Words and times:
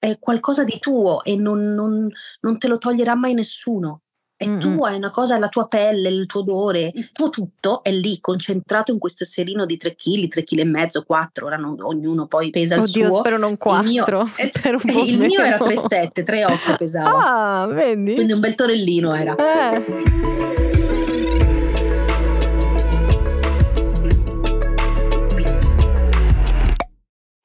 è 0.00 0.18
qualcosa 0.18 0.64
di 0.64 0.78
tuo 0.80 1.22
e 1.22 1.36
non, 1.36 1.74
non, 1.74 2.08
non 2.40 2.58
te 2.58 2.66
lo 2.66 2.78
toglierà 2.78 3.14
mai 3.14 3.34
nessuno 3.34 4.00
è 4.40 4.46
mm-hmm. 4.46 4.74
tua, 4.74 4.92
è 4.92 4.94
una 4.94 5.10
cosa, 5.10 5.36
è 5.36 5.38
la 5.38 5.48
tua 5.48 5.66
pelle, 5.66 6.08
il 6.08 6.24
tuo 6.24 6.40
odore, 6.40 6.90
il 6.94 7.12
tuo 7.12 7.28
tutto 7.28 7.82
è 7.82 7.92
lì 7.92 8.20
concentrato 8.20 8.90
in 8.90 8.98
questo 8.98 9.26
serino 9.26 9.66
di 9.66 9.76
3 9.76 9.94
kg, 9.94 10.28
3 10.28 10.44
kg 10.44 10.58
e 10.60 10.64
mezzo, 10.64 11.02
4, 11.02 11.44
ora 11.44 11.56
non, 11.56 11.76
ognuno 11.82 12.26
poi 12.26 12.48
pesa 12.48 12.76
Oddio, 12.76 12.84
il 12.84 12.90
suo. 12.90 13.02
Oddio, 13.02 13.18
spero 13.18 13.36
non 13.36 13.58
4. 13.58 13.82
Il 13.82 13.90
mio, 13.90 14.06
eh, 14.38 15.04
il 15.04 15.18
mio 15.18 15.42
era 15.42 15.58
3,7, 15.58 16.24
3,8 16.24 16.76
pesava. 16.78 17.60
Ah, 17.60 17.66
vedi? 17.66 18.14
Quindi 18.14 18.32
un 18.32 18.40
bel 18.40 18.54
torellino 18.54 19.14
era. 19.14 19.34
Eh. 19.36 20.39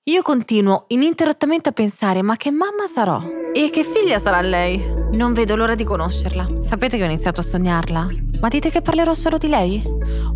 Io 0.07 0.21
continuo 0.21 0.85
ininterrottamente 0.89 1.69
a 1.69 1.71
pensare, 1.71 2.21
ma 2.21 2.37
che 2.37 2.51
mamma 2.51 2.85
sarò? 2.85 3.19
E 3.51 3.71
che 3.71 3.83
figlia 3.83 4.19
sarà 4.19 4.39
lei? 4.39 4.79
Non 5.13 5.33
vedo 5.33 5.55
l'ora 5.55 5.73
di 5.73 5.83
conoscerla. 5.83 6.47
Sapete 6.61 6.97
che 6.97 7.01
ho 7.01 7.07
iniziato 7.07 7.39
a 7.39 7.43
sognarla? 7.43 8.09
Ma 8.39 8.47
dite 8.47 8.69
che 8.69 8.83
parlerò 8.83 9.15
solo 9.15 9.39
di 9.39 9.47
lei? 9.47 9.81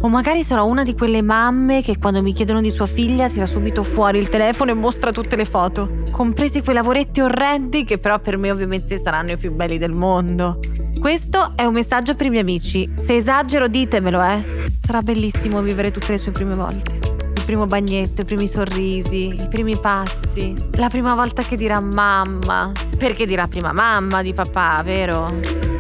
O 0.02 0.08
magari 0.08 0.42
sarò 0.44 0.66
una 0.66 0.82
di 0.82 0.96
quelle 0.96 1.22
mamme 1.22 1.84
che 1.84 2.00
quando 2.00 2.24
mi 2.24 2.34
chiedono 2.34 2.62
di 2.62 2.72
sua 2.72 2.88
figlia 2.88 3.30
tira 3.30 3.46
subito 3.46 3.84
fuori 3.84 4.18
il 4.18 4.30
telefono 4.30 4.72
e 4.72 4.74
mostra 4.74 5.12
tutte 5.12 5.36
le 5.36 5.46
foto, 5.46 6.06
compresi 6.10 6.64
quei 6.64 6.74
lavoretti 6.74 7.22
orrendi 7.22 7.84
che 7.84 8.00
però 8.00 8.18
per 8.18 8.38
me 8.38 8.50
ovviamente 8.50 8.98
saranno 8.98 9.34
i 9.34 9.38
più 9.38 9.54
belli 9.54 9.78
del 9.78 9.94
mondo. 9.94 10.58
Questo 11.00 11.54
è 11.56 11.64
un 11.66 11.76
messaggio 11.76 12.16
per 12.16 12.26
i 12.26 12.30
miei 12.30 12.42
amici. 12.42 12.92
Se 12.98 13.16
esagero 13.16 13.68
ditemelo, 13.68 14.20
eh. 14.20 14.72
Sarà 14.80 15.04
bellissimo 15.04 15.62
vivere 15.62 15.92
tutte 15.92 16.14
le 16.14 16.18
sue 16.18 16.32
prime 16.32 16.56
volte 16.56 17.09
primo 17.50 17.66
bagnetto, 17.66 18.22
i 18.22 18.26
primi 18.26 18.48
sorrisi, 18.48 19.30
i 19.30 19.48
primi 19.50 19.76
passi, 19.76 20.54
la 20.74 20.88
prima 20.88 21.16
volta 21.16 21.42
che 21.42 21.56
dirà 21.56 21.80
mamma, 21.80 22.72
perché 22.96 23.26
dirà 23.26 23.48
prima 23.48 23.74
mamma 23.74 24.22
di 24.22 24.36
papà, 24.36 24.80
vero? 24.84 25.26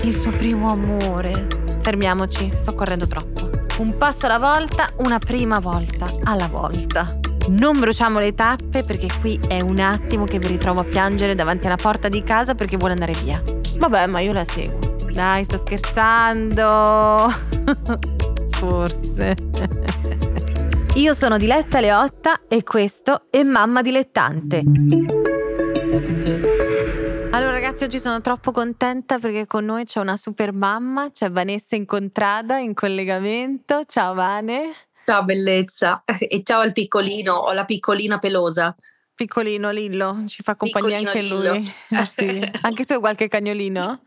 Il 0.01 0.15
suo 0.15 0.31
primo 0.31 0.71
amore. 0.71 1.45
Fermiamoci, 1.81 2.49
sto 2.51 2.73
correndo 2.73 3.05
troppo. 3.05 3.41
Un 3.77 3.95
passo 3.99 4.25
alla 4.25 4.39
volta, 4.39 4.87
una 4.97 5.19
prima 5.19 5.59
volta 5.59 6.07
alla 6.23 6.47
volta. 6.47 7.05
Non 7.49 7.79
bruciamo 7.79 8.17
le 8.17 8.33
tappe 8.33 8.81
perché 8.81 9.07
qui 9.21 9.39
è 9.47 9.61
un 9.61 9.79
attimo 9.79 10.23
che 10.23 10.39
mi 10.39 10.47
ritrovo 10.47 10.79
a 10.79 10.85
piangere 10.85 11.35
davanti 11.35 11.67
alla 11.67 11.75
porta 11.75 12.09
di 12.09 12.23
casa 12.23 12.55
perché 12.55 12.77
vuole 12.77 12.93
andare 12.93 13.13
via. 13.21 13.43
Vabbè, 13.77 14.07
ma 14.07 14.21
io 14.21 14.33
la 14.33 14.43
seguo. 14.43 14.79
Dai, 15.13 15.43
sto 15.43 15.57
scherzando. 15.57 17.27
Forse. 18.57 19.35
Io 20.99 21.13
sono 21.13 21.37
Diletta 21.37 21.79
Leotta 21.79 22.41
e 22.49 22.61
questo 22.63 23.27
è 23.29 23.41
Mamma 23.43 23.81
Dilettante. 23.81 24.63
Allora 27.31 27.51
ragazzi, 27.51 27.85
oggi 27.85 28.01
sono 28.01 28.19
troppo 28.19 28.51
contenta 28.51 29.17
perché 29.17 29.47
con 29.47 29.63
noi 29.63 29.85
c'è 29.85 30.01
una 30.01 30.17
super 30.17 30.51
mamma, 30.51 31.09
c'è 31.09 31.31
Vanessa 31.31 31.77
Incontrada 31.77 32.57
in 32.57 32.73
collegamento. 32.73 33.85
Ciao 33.85 34.13
Vane. 34.13 34.73
Ciao 35.05 35.23
bellezza 35.23 36.03
e 36.05 36.43
ciao 36.43 36.59
al 36.59 36.73
piccolino 36.73 37.33
o 37.33 37.53
la 37.53 37.63
piccolina 37.63 38.17
pelosa. 38.17 38.75
Piccolino 39.15 39.71
Lillo, 39.71 40.25
ci 40.27 40.43
fa 40.43 40.57
compagnia 40.57 40.97
piccolino 40.97 41.09
anche 41.11 41.21
Lillo. 41.21 41.53
lui. 41.53 41.73
Sì. 42.03 42.51
Anche 42.63 42.83
tu 42.83 42.91
hai 42.91 42.99
qualche 42.99 43.29
cagnolino? 43.29 44.01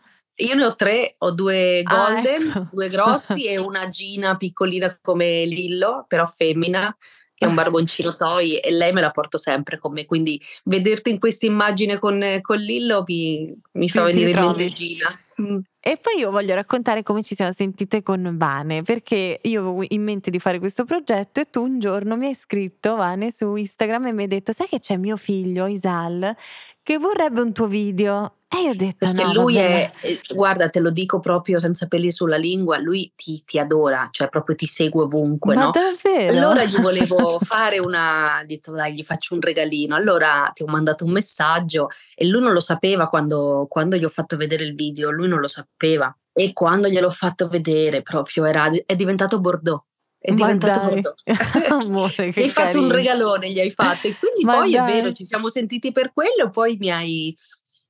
Io 0.44 0.54
ne 0.54 0.64
ho 0.64 0.74
tre, 0.74 1.14
ho 1.18 1.30
due 1.32 1.82
ah, 1.84 1.94
golden, 1.94 2.42
ah, 2.48 2.58
ecco. 2.58 2.68
due 2.72 2.88
grossi 2.88 3.46
e 3.48 3.58
una 3.58 3.88
gina 3.88 4.36
piccolina 4.36 4.98
come 5.00 5.44
Lillo, 5.44 6.04
però 6.08 6.26
femmina, 6.26 6.96
che 7.34 7.44
è 7.44 7.48
un 7.48 7.54
barboncino 7.54 8.14
toy 8.14 8.54
e 8.54 8.70
lei 8.70 8.92
me 8.92 9.00
la 9.00 9.10
porto 9.10 9.38
sempre 9.38 9.78
con 9.78 9.92
me, 9.92 10.06
quindi 10.06 10.40
vederti 10.64 11.10
in 11.10 11.18
questa 11.18 11.46
immagine 11.46 11.98
con, 11.98 12.22
con 12.40 12.58
Lillo 12.58 13.04
mi, 13.06 13.52
mi 13.72 13.88
fa 13.88 14.02
venire 14.02 14.30
in 14.30 14.38
mente 14.38 14.68
Gina. 14.68 15.18
Mm. 15.40 15.58
E 15.84 15.98
poi 16.00 16.20
io 16.20 16.30
voglio 16.30 16.54
raccontare 16.54 17.02
come 17.02 17.24
ci 17.24 17.34
siamo 17.34 17.50
sentite 17.50 18.04
con 18.04 18.36
Vane, 18.38 18.82
perché 18.82 19.40
io 19.42 19.60
avevo 19.60 19.84
in 19.88 20.04
mente 20.04 20.30
di 20.30 20.38
fare 20.38 20.60
questo 20.60 20.84
progetto 20.84 21.40
e 21.40 21.50
tu 21.50 21.60
un 21.64 21.80
giorno 21.80 22.16
mi 22.16 22.26
hai 22.26 22.36
scritto, 22.36 22.94
Vane, 22.94 23.32
su 23.32 23.56
Instagram 23.56 24.06
e 24.06 24.12
mi 24.12 24.22
hai 24.22 24.28
detto, 24.28 24.52
sai 24.52 24.68
che 24.68 24.78
c'è 24.78 24.96
mio 24.96 25.16
figlio, 25.16 25.66
Isal, 25.66 26.36
che 26.84 26.98
vorrebbe 26.98 27.40
un 27.40 27.52
tuo 27.52 27.66
video. 27.66 28.34
E 28.54 28.64
io 28.64 28.70
ho 28.72 28.74
detto 28.74 29.06
Perché 29.06 29.22
no, 29.22 29.32
lui 29.32 29.56
è, 29.56 29.90
guarda, 30.34 30.68
te 30.68 30.78
lo 30.78 30.90
dico 30.90 31.20
proprio 31.20 31.58
senza 31.58 31.86
peli 31.86 32.12
sulla 32.12 32.36
lingua, 32.36 32.76
lui 32.76 33.10
ti, 33.16 33.42
ti 33.46 33.58
adora, 33.58 34.08
cioè 34.10 34.28
proprio 34.28 34.54
ti 34.54 34.66
segue 34.66 35.04
ovunque, 35.04 35.54
Ma 35.54 35.64
no? 35.64 35.70
davvero? 35.70 36.36
Allora 36.36 36.64
gli 36.64 36.76
volevo 36.76 37.38
fare 37.40 37.78
una, 37.78 38.40
ho 38.42 38.46
detto 38.46 38.72
dai, 38.72 38.92
gli 38.92 39.02
faccio 39.02 39.32
un 39.32 39.40
regalino. 39.40 39.94
Allora 39.94 40.50
ti 40.52 40.62
ho 40.64 40.66
mandato 40.66 41.06
un 41.06 41.12
messaggio 41.12 41.88
e 42.14 42.26
lui 42.26 42.42
non 42.42 42.52
lo 42.52 42.60
sapeva 42.60 43.08
quando, 43.08 43.66
quando 43.70 43.96
gli 43.96 44.04
ho 44.04 44.10
fatto 44.10 44.36
vedere 44.36 44.64
il 44.64 44.74
video, 44.74 45.10
lui 45.10 45.28
non 45.28 45.40
lo 45.40 45.48
sapeva. 45.48 45.71
E 46.34 46.52
quando 46.52 46.88
gliel'ho 46.88 47.10
fatto 47.10 47.48
vedere, 47.48 48.02
proprio 48.02 48.44
era, 48.44 48.70
è 48.86 48.96
diventato 48.96 49.40
Bordeaux. 49.40 49.84
È 50.18 50.32
diventato. 50.32 50.88
Bordeaux. 50.88 51.22
Amore, 51.68 52.30
gli 52.30 52.40
hai 52.40 52.48
fatto 52.48 52.80
un 52.80 52.90
regalone, 52.90 53.50
gli 53.50 53.58
hai 53.58 53.72
fatto. 53.72 54.06
E 54.06 54.16
quindi 54.16 54.44
Ma 54.44 54.58
poi 54.58 54.74
è 54.74 54.78
dai. 54.78 54.92
vero, 54.92 55.12
ci 55.12 55.24
siamo 55.24 55.48
sentiti 55.48 55.90
per 55.90 56.12
quello, 56.12 56.48
poi 56.50 56.76
mi 56.78 56.90
hai, 56.90 57.36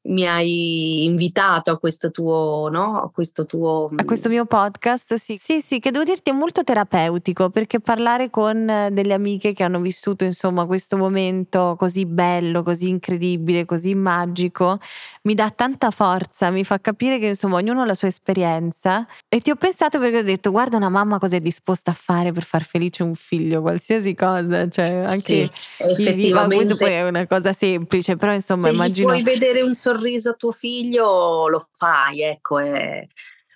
mi 0.04 0.26
hai 0.26 1.04
invitato 1.04 1.70
a 1.70 1.78
questo 1.78 2.10
tuo, 2.10 2.68
no? 2.70 3.00
A 3.02 3.10
questo 3.10 3.46
tuo. 3.46 3.88
A 3.94 4.04
questo 4.04 4.28
mio 4.28 4.46
podcast, 4.46 5.14
sì. 5.14 5.38
Sì, 5.40 5.60
sì, 5.60 5.78
che 5.78 5.90
devo 5.90 6.02
dirti 6.02 6.30
è 6.30 6.32
molto 6.32 6.64
terapeutico 6.64 7.50
perché 7.50 7.78
parlare 7.78 8.28
con 8.28 8.68
eh, 8.68 8.90
delle 8.90 9.14
amiche 9.14 9.52
che 9.52 9.62
hanno 9.62 9.80
vissuto, 9.80 10.24
insomma, 10.24 10.66
questo 10.66 10.96
momento 10.96 11.76
così 11.78 12.04
bello, 12.04 12.62
così 12.62 12.88
incredibile, 12.88 13.64
così 13.64 13.94
magico, 13.94 14.80
mi 15.22 15.34
dà 15.34 15.50
tanta 15.50 15.90
forza, 15.92 16.50
mi 16.50 16.64
fa 16.64 16.80
capire 16.80 17.18
che, 17.18 17.28
insomma, 17.28 17.56
ognuno 17.56 17.82
ha 17.82 17.86
la 17.86 17.94
sua 17.94 18.08
esperienza. 18.08 19.06
E 19.28 19.38
ti 19.38 19.50
ho 19.50 19.56
pensato 19.56 20.00
perché 20.00 20.18
ho 20.18 20.22
detto, 20.24 20.50
guarda 20.50 20.76
una 20.78 20.88
mamma 20.88 21.18
cosa 21.18 21.36
è 21.36 21.40
disposta 21.40 21.92
a 21.92 21.94
fare 21.94 22.32
per 22.32 22.42
far 22.42 22.64
felice 22.64 23.04
un 23.04 23.14
figlio, 23.14 23.60
qualsiasi 23.60 24.14
cosa, 24.14 24.68
cioè 24.68 25.04
anche 25.06 25.20
Sì, 25.20 25.50
effettivamente. 25.78 26.56
questo 26.56 26.76
poi 26.76 26.92
è 26.92 27.06
una 27.06 27.26
cosa 27.26 27.52
semplice, 27.52 28.16
però 28.16 28.32
insomma, 28.32 28.66
se 28.66 28.70
immagino 28.70 29.08
puoi 29.08 29.22
vedere 29.22 29.62
un 29.62 29.74
sorriso 29.92 30.30
a 30.30 30.34
tuo 30.34 30.52
figlio, 30.52 31.48
lo 31.48 31.66
fai, 31.72 32.22
ecco. 32.22 32.58
eh. 32.58 33.08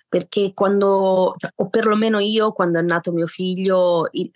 Perché 0.09 0.53
quando, 0.53 1.33
cioè, 1.37 1.51
o 1.55 1.67
perlomeno 1.69 2.19
io, 2.19 2.53
quando 2.53 2.79
è 2.79 2.81
nato 2.81 3.11
mio 3.11 3.27
figlio, 3.27 4.07
i, 4.11 4.31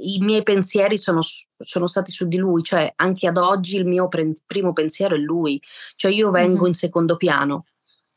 i 0.00 0.18
miei 0.20 0.44
pensieri 0.44 0.96
sono, 0.96 1.20
sono 1.58 1.86
stati 1.88 2.12
su 2.12 2.28
di 2.28 2.36
lui, 2.36 2.62
cioè 2.62 2.92
anche 2.96 3.26
ad 3.26 3.36
oggi 3.36 3.76
il 3.76 3.84
mio 3.84 4.06
pre- 4.06 4.32
primo 4.46 4.72
pensiero 4.72 5.16
è 5.16 5.18
lui, 5.18 5.60
cioè 5.96 6.12
io 6.12 6.30
vengo 6.30 6.60
Mhm. 6.62 6.66
in 6.68 6.74
secondo 6.74 7.16
piano. 7.16 7.64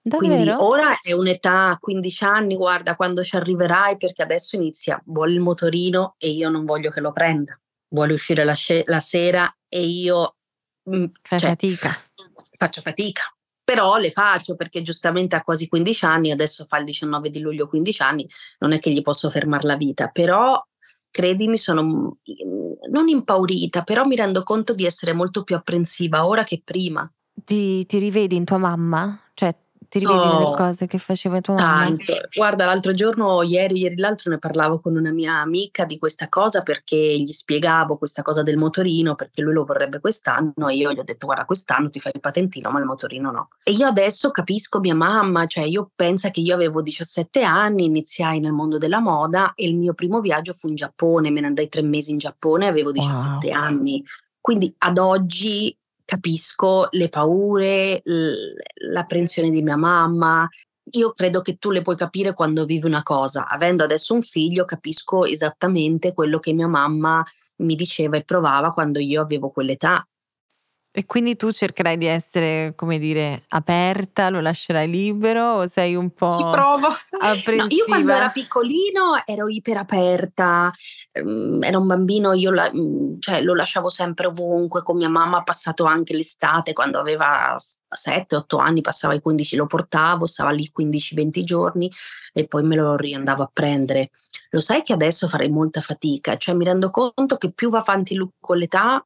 Quindi 0.03 0.45
davvero? 0.45 0.63
ora 0.67 0.99
è 1.01 1.11
un'età 1.11 1.69
a 1.69 1.77
15 1.79 2.23
anni, 2.23 2.55
guarda, 2.55 2.95
quando 2.95 3.23
ci 3.23 3.35
arriverai, 3.35 3.97
perché 3.97 4.21
adesso 4.21 4.55
inizia, 4.55 5.01
vuole 5.05 5.33
il 5.33 5.39
motorino 5.39 6.15
e 6.19 6.29
io 6.29 6.49
non 6.49 6.65
voglio 6.65 6.91
che 6.91 7.01
lo 7.01 7.11
prenda, 7.11 7.59
vuole 7.89 8.13
uscire 8.13 8.43
la, 8.43 8.53
sce- 8.53 8.83
la 8.85 8.99
sera 8.99 9.51
e 9.67 9.81
io 9.81 10.35
mm, 10.89 11.05
Fai 11.23 11.39
cioè, 11.39 11.49
fatica. 11.49 11.97
Faccio 12.61 12.81
fatica. 12.81 13.23
Però 13.63 13.97
le 13.97 14.11
faccio 14.11 14.55
perché 14.55 14.81
giustamente 14.81 15.35
ha 15.35 15.43
quasi 15.43 15.67
15 15.67 16.05
anni, 16.05 16.31
adesso 16.31 16.65
fa 16.67 16.77
il 16.77 16.85
19 16.85 17.29
di 17.29 17.39
luglio 17.39 17.67
15 17.67 18.01
anni, 18.01 18.27
non 18.59 18.73
è 18.73 18.79
che 18.79 18.91
gli 18.91 19.01
posso 19.01 19.29
fermare 19.29 19.67
la 19.67 19.75
vita, 19.75 20.07
però 20.07 20.61
credimi, 21.09 21.57
sono 21.57 21.83
mm, 21.83 22.71
non 22.89 23.07
impaurita, 23.07 23.83
però 23.83 24.05
mi 24.05 24.15
rendo 24.15 24.43
conto 24.43 24.73
di 24.73 24.85
essere 24.85 25.13
molto 25.13 25.43
più 25.43 25.55
apprensiva 25.55 26.25
ora 26.25 26.43
che 26.43 26.61
prima. 26.63 27.09
Ti, 27.33 27.85
ti 27.85 27.97
rivedi 27.97 28.35
in 28.35 28.45
tua 28.45 28.57
mamma? 28.57 29.19
Cioè, 29.33 29.55
ti 29.91 29.99
rivedi 29.99 30.43
Oh, 30.43 30.55
cose 30.55 30.87
che 30.87 30.97
faceva 30.97 31.41
tua 31.41 31.55
mamma? 31.55 31.83
Tanto. 31.83 32.13
Guarda, 32.33 32.63
l'altro 32.65 32.93
giorno, 32.93 33.41
ieri, 33.43 33.77
ieri 33.79 33.97
l'altro 33.97 34.31
ne 34.31 34.37
parlavo 34.39 34.79
con 34.79 34.95
una 34.95 35.11
mia 35.11 35.35
amica 35.41 35.83
di 35.83 35.99
questa 35.99 36.29
cosa 36.29 36.61
perché 36.63 36.95
gli 37.19 37.31
spiegavo 37.33 37.97
questa 37.97 38.21
cosa 38.21 38.41
del 38.41 38.55
motorino 38.55 39.15
perché 39.15 39.41
lui 39.41 39.53
lo 39.53 39.65
vorrebbe 39.65 39.99
quest'anno 39.99 40.69
e 40.69 40.75
io 40.77 40.93
gli 40.93 40.99
ho 40.99 41.03
detto 41.03 41.25
guarda 41.25 41.43
quest'anno 41.43 41.89
ti 41.89 41.99
fai 41.99 42.13
il 42.15 42.21
patentino 42.21 42.71
ma 42.71 42.79
il 42.79 42.85
motorino 42.85 43.31
no. 43.31 43.49
E 43.63 43.73
io 43.73 43.85
adesso 43.85 44.31
capisco 44.31 44.79
mia 44.79 44.95
mamma, 44.95 45.45
cioè 45.45 45.65
io 45.65 45.91
penso 45.93 46.29
che 46.31 46.39
io 46.39 46.55
avevo 46.55 46.81
17 46.81 47.43
anni, 47.43 47.83
iniziai 47.83 48.39
nel 48.39 48.53
mondo 48.53 48.77
della 48.77 48.99
moda 48.99 49.53
e 49.55 49.67
il 49.67 49.75
mio 49.75 49.93
primo 49.93 50.21
viaggio 50.21 50.53
fu 50.53 50.69
in 50.69 50.75
Giappone, 50.75 51.29
me 51.31 51.41
ne 51.41 51.47
andai 51.47 51.67
tre 51.67 51.81
mesi 51.81 52.11
in 52.11 52.17
Giappone, 52.17 52.65
avevo 52.67 52.93
17 52.93 53.47
Wow. 53.49 53.61
anni. 53.61 54.01
Quindi 54.39 54.73
ad 54.79 54.97
oggi 54.97 55.77
capisco 56.11 56.89
le 56.91 57.07
paure, 57.07 58.01
l'apprensione 58.03 59.49
di 59.49 59.61
mia 59.61 59.77
mamma. 59.77 60.45
Io 60.93 61.13
credo 61.13 61.39
che 61.39 61.55
tu 61.55 61.71
le 61.71 61.81
puoi 61.81 61.95
capire 61.95 62.33
quando 62.33 62.65
vivi 62.65 62.85
una 62.85 63.01
cosa. 63.01 63.47
Avendo 63.47 63.85
adesso 63.85 64.13
un 64.13 64.21
figlio, 64.21 64.65
capisco 64.65 65.23
esattamente 65.23 66.13
quello 66.13 66.39
che 66.39 66.51
mia 66.51 66.67
mamma 66.67 67.23
mi 67.59 67.75
diceva 67.75 68.17
e 68.17 68.25
provava 68.25 68.71
quando 68.71 68.99
io 68.99 69.21
avevo 69.21 69.51
quell'età. 69.51 70.05
E 70.93 71.05
quindi 71.05 71.37
tu 71.37 71.51
cercherai 71.51 71.97
di 71.97 72.05
essere, 72.05 72.73
come 72.75 72.99
dire, 72.99 73.45
aperta, 73.47 74.29
lo 74.29 74.41
lascerai 74.41 74.89
libero 74.89 75.53
o 75.53 75.67
sei 75.67 75.95
un 75.95 76.09
po' 76.11 76.35
Ci 76.35 76.43
provo. 76.43 76.87
No, 77.11 77.65
io 77.69 77.85
quando 77.85 78.11
era 78.11 78.27
piccolino 78.27 79.23
ero 79.25 79.47
iperaperta, 79.47 80.69
ehm, 81.13 81.63
era 81.63 81.77
un 81.77 81.87
bambino, 81.87 82.33
io 82.33 82.51
la, 82.51 82.69
mm, 82.69 83.19
cioè, 83.19 83.41
lo 83.41 83.55
lasciavo 83.55 83.87
sempre 83.87 84.27
ovunque, 84.27 84.83
con 84.83 84.97
mia 84.97 85.07
mamma 85.07 85.37
ha 85.37 85.43
passato 85.43 85.85
anche 85.85 86.13
l'estate, 86.13 86.73
quando 86.73 86.99
aveva 86.99 87.55
7-8 87.57 88.57
anni, 88.57 88.81
passava 88.81 89.13
i 89.13 89.21
15, 89.21 89.55
lo 89.55 89.67
portavo, 89.67 90.25
stava 90.25 90.51
lì 90.51 90.69
15-20 90.69 91.43
giorni 91.43 91.89
e 92.33 92.47
poi 92.47 92.63
me 92.63 92.75
lo 92.75 92.97
riandavo 92.97 93.43
a 93.43 93.49
prendere. 93.51 94.09
Lo 94.49 94.59
sai 94.59 94.81
che 94.81 94.91
adesso 94.91 95.29
farei 95.29 95.49
molta 95.49 95.79
fatica, 95.79 96.35
cioè 96.35 96.53
mi 96.53 96.65
rendo 96.65 96.89
conto 96.89 97.37
che 97.37 97.53
più 97.53 97.69
va 97.69 97.79
avanti 97.79 98.17
con 98.39 98.57
l'età, 98.57 99.05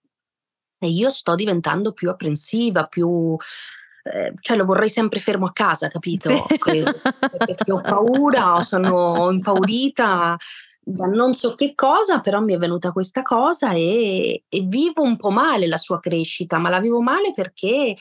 e 0.80 0.90
io 0.90 1.10
sto 1.10 1.36
diventando 1.36 1.94
più 1.94 2.10
apprensiva, 2.10 2.86
più 2.86 3.36
eh, 4.04 4.34
cioè 4.40 4.56
lo 4.56 4.66
vorrei 4.66 4.90
sempre 4.90 5.20
fermo 5.20 5.48
a 5.48 5.52
casa, 5.52 5.88
capito? 5.88 6.30
Sì. 6.30 6.84
Perché 7.38 7.72
ho 7.72 7.82
paura, 7.82 8.62
sono 8.62 9.32
impaurita 9.32 10.38
da 10.88 11.08
non 11.08 11.34
so 11.34 11.56
che 11.56 11.74
cosa, 11.74 12.20
però 12.20 12.40
mi 12.40 12.54
è 12.54 12.58
venuta 12.58 12.92
questa 12.92 13.24
cosa 13.24 13.72
e, 13.72 14.44
e 14.48 14.62
vivo 14.62 15.02
un 15.02 15.16
po' 15.16 15.32
male 15.32 15.68
la 15.68 15.78
sua 15.78 16.00
crescita, 16.00 16.60
ma 16.60 16.70
la 16.70 16.80
vivo 16.80 17.02
male 17.02 17.34
perché 17.34 17.96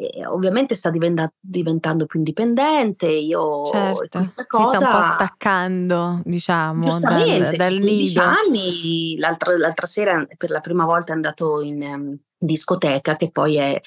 e 0.00 0.24
ovviamente 0.24 0.74
sta 0.74 0.88
diventa, 0.88 1.30
diventando 1.38 2.06
più 2.06 2.20
indipendente, 2.20 3.06
io 3.06 3.66
certo, 3.66 4.18
questa 4.18 4.46
cosa... 4.46 4.70
Si 4.70 4.76
sta 4.78 4.88
un 4.88 4.92
po' 4.94 5.12
staccando, 5.12 6.20
diciamo, 6.24 6.98
dal, 6.98 7.54
dal 7.54 7.74
nido. 7.74 8.22
anni, 8.22 9.18
l'altra, 9.18 9.58
l'altra, 9.58 9.86
sera 9.86 10.26
per 10.38 10.50
la 10.50 10.60
prima 10.60 10.86
volta 10.86 11.12
è 11.12 11.14
andato 11.14 11.60
in 11.60 11.82
um, 11.82 12.18
discoteca, 12.38 13.16
che 13.16 13.30
poi 13.30 13.56
è 13.56 13.78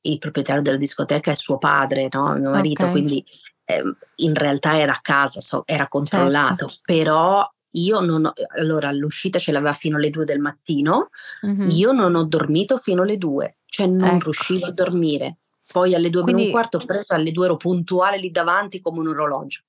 il 0.00 0.18
proprietario 0.18 0.62
della 0.62 0.76
discoteca 0.76 1.30
è 1.30 1.36
suo 1.36 1.58
padre, 1.58 2.08
no? 2.10 2.34
mio 2.34 2.50
marito, 2.50 2.82
okay. 2.82 2.92
quindi 2.92 3.24
eh, 3.64 3.82
in 4.16 4.34
realtà 4.34 4.76
era 4.76 4.92
a 4.92 5.00
casa, 5.00 5.40
so, 5.40 5.62
era 5.64 5.86
controllato, 5.86 6.66
certo. 6.66 6.80
però 6.84 7.48
io 7.74 8.00
non 8.00 8.26
ho, 8.26 8.32
allora 8.56 8.90
l'uscita 8.90 9.38
ce 9.38 9.52
l'aveva 9.52 9.72
fino 9.72 9.96
alle 9.96 10.10
due 10.10 10.24
del 10.24 10.40
mattino, 10.40 11.10
mm-hmm. 11.46 11.70
io 11.70 11.92
non 11.92 12.16
ho 12.16 12.24
dormito 12.24 12.76
fino 12.76 13.02
alle 13.02 13.16
due, 13.16 13.58
cioè 13.66 13.86
non 13.86 14.16
ecco. 14.16 14.24
riuscivo 14.24 14.66
a 14.66 14.72
dormire. 14.72 15.36
Poi 15.70 15.94
alle 15.94 16.10
due 16.10 16.22
Quindi, 16.22 16.42
e 16.42 16.46
un 16.46 16.50
quarto 16.52 16.76
ho 16.78 16.84
preso, 16.84 17.14
alle 17.14 17.32
due 17.32 17.46
ero 17.46 17.56
puntuale 17.56 18.18
lì 18.18 18.30
davanti 18.30 18.80
come 18.80 19.00
un 19.00 19.08
orologio. 19.08 19.60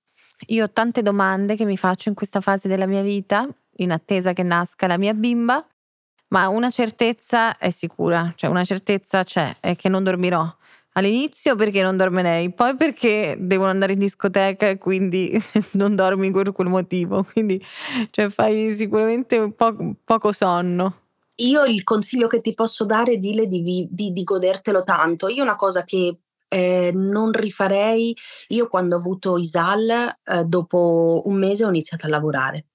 Io 0.47 0.65
ho 0.65 0.71
tante 0.71 1.01
domande 1.01 1.55
che 1.55 1.65
mi 1.65 1.77
faccio 1.77 2.09
in 2.09 2.15
questa 2.15 2.41
fase 2.41 2.67
della 2.67 2.85
mia 2.85 3.01
vita, 3.01 3.47
in 3.77 3.91
attesa 3.91 4.33
che 4.33 4.43
nasca 4.43 4.87
la 4.87 4.97
mia 4.97 5.13
bimba, 5.13 5.65
ma 6.29 6.47
una 6.47 6.69
certezza 6.69 7.57
è 7.57 7.69
sicura, 7.69 8.33
cioè 8.35 8.49
una 8.49 8.63
certezza 8.63 9.23
c'è, 9.23 9.57
è 9.59 9.75
che 9.75 9.89
non 9.89 10.03
dormirò. 10.03 10.51
All'inizio 10.95 11.55
perché 11.55 11.81
non 11.81 11.97
dorme 11.97 12.21
lei, 12.21 12.53
poi 12.53 12.75
perché 12.75 13.35
devono 13.39 13.69
andare 13.69 13.93
in 13.93 13.99
discoteca 13.99 14.67
e 14.67 14.77
quindi 14.77 15.31
non 15.73 15.95
dormi 15.95 16.31
per 16.31 16.51
quel 16.51 16.67
motivo. 16.67 17.23
Quindi 17.31 17.63
cioè, 18.11 18.29
fai 18.29 18.71
sicuramente 18.71 19.51
po- 19.51 19.95
poco 20.03 20.31
sonno. 20.31 21.02
Io 21.35 21.65
il 21.65 21.83
consiglio 21.83 22.27
che 22.27 22.41
ti 22.41 22.53
posso 22.53 22.85
dare 22.85 23.13
è 23.13 23.17
di, 23.17 23.87
di, 23.89 24.11
di 24.11 24.23
godertelo 24.23 24.83
tanto. 24.83 25.27
Io 25.27 25.41
una 25.41 25.55
cosa 25.55 25.83
che 25.83 26.19
eh, 26.47 26.91
non 26.93 27.31
rifarei, 27.31 28.15
io 28.49 28.67
quando 28.67 28.95
ho 28.95 28.99
avuto 28.99 29.37
Isal, 29.37 29.89
eh, 30.23 30.43
dopo 30.45 31.23
un 31.25 31.35
mese 31.35 31.65
ho 31.65 31.69
iniziato 31.69 32.05
a 32.05 32.09
lavorare. 32.09 32.67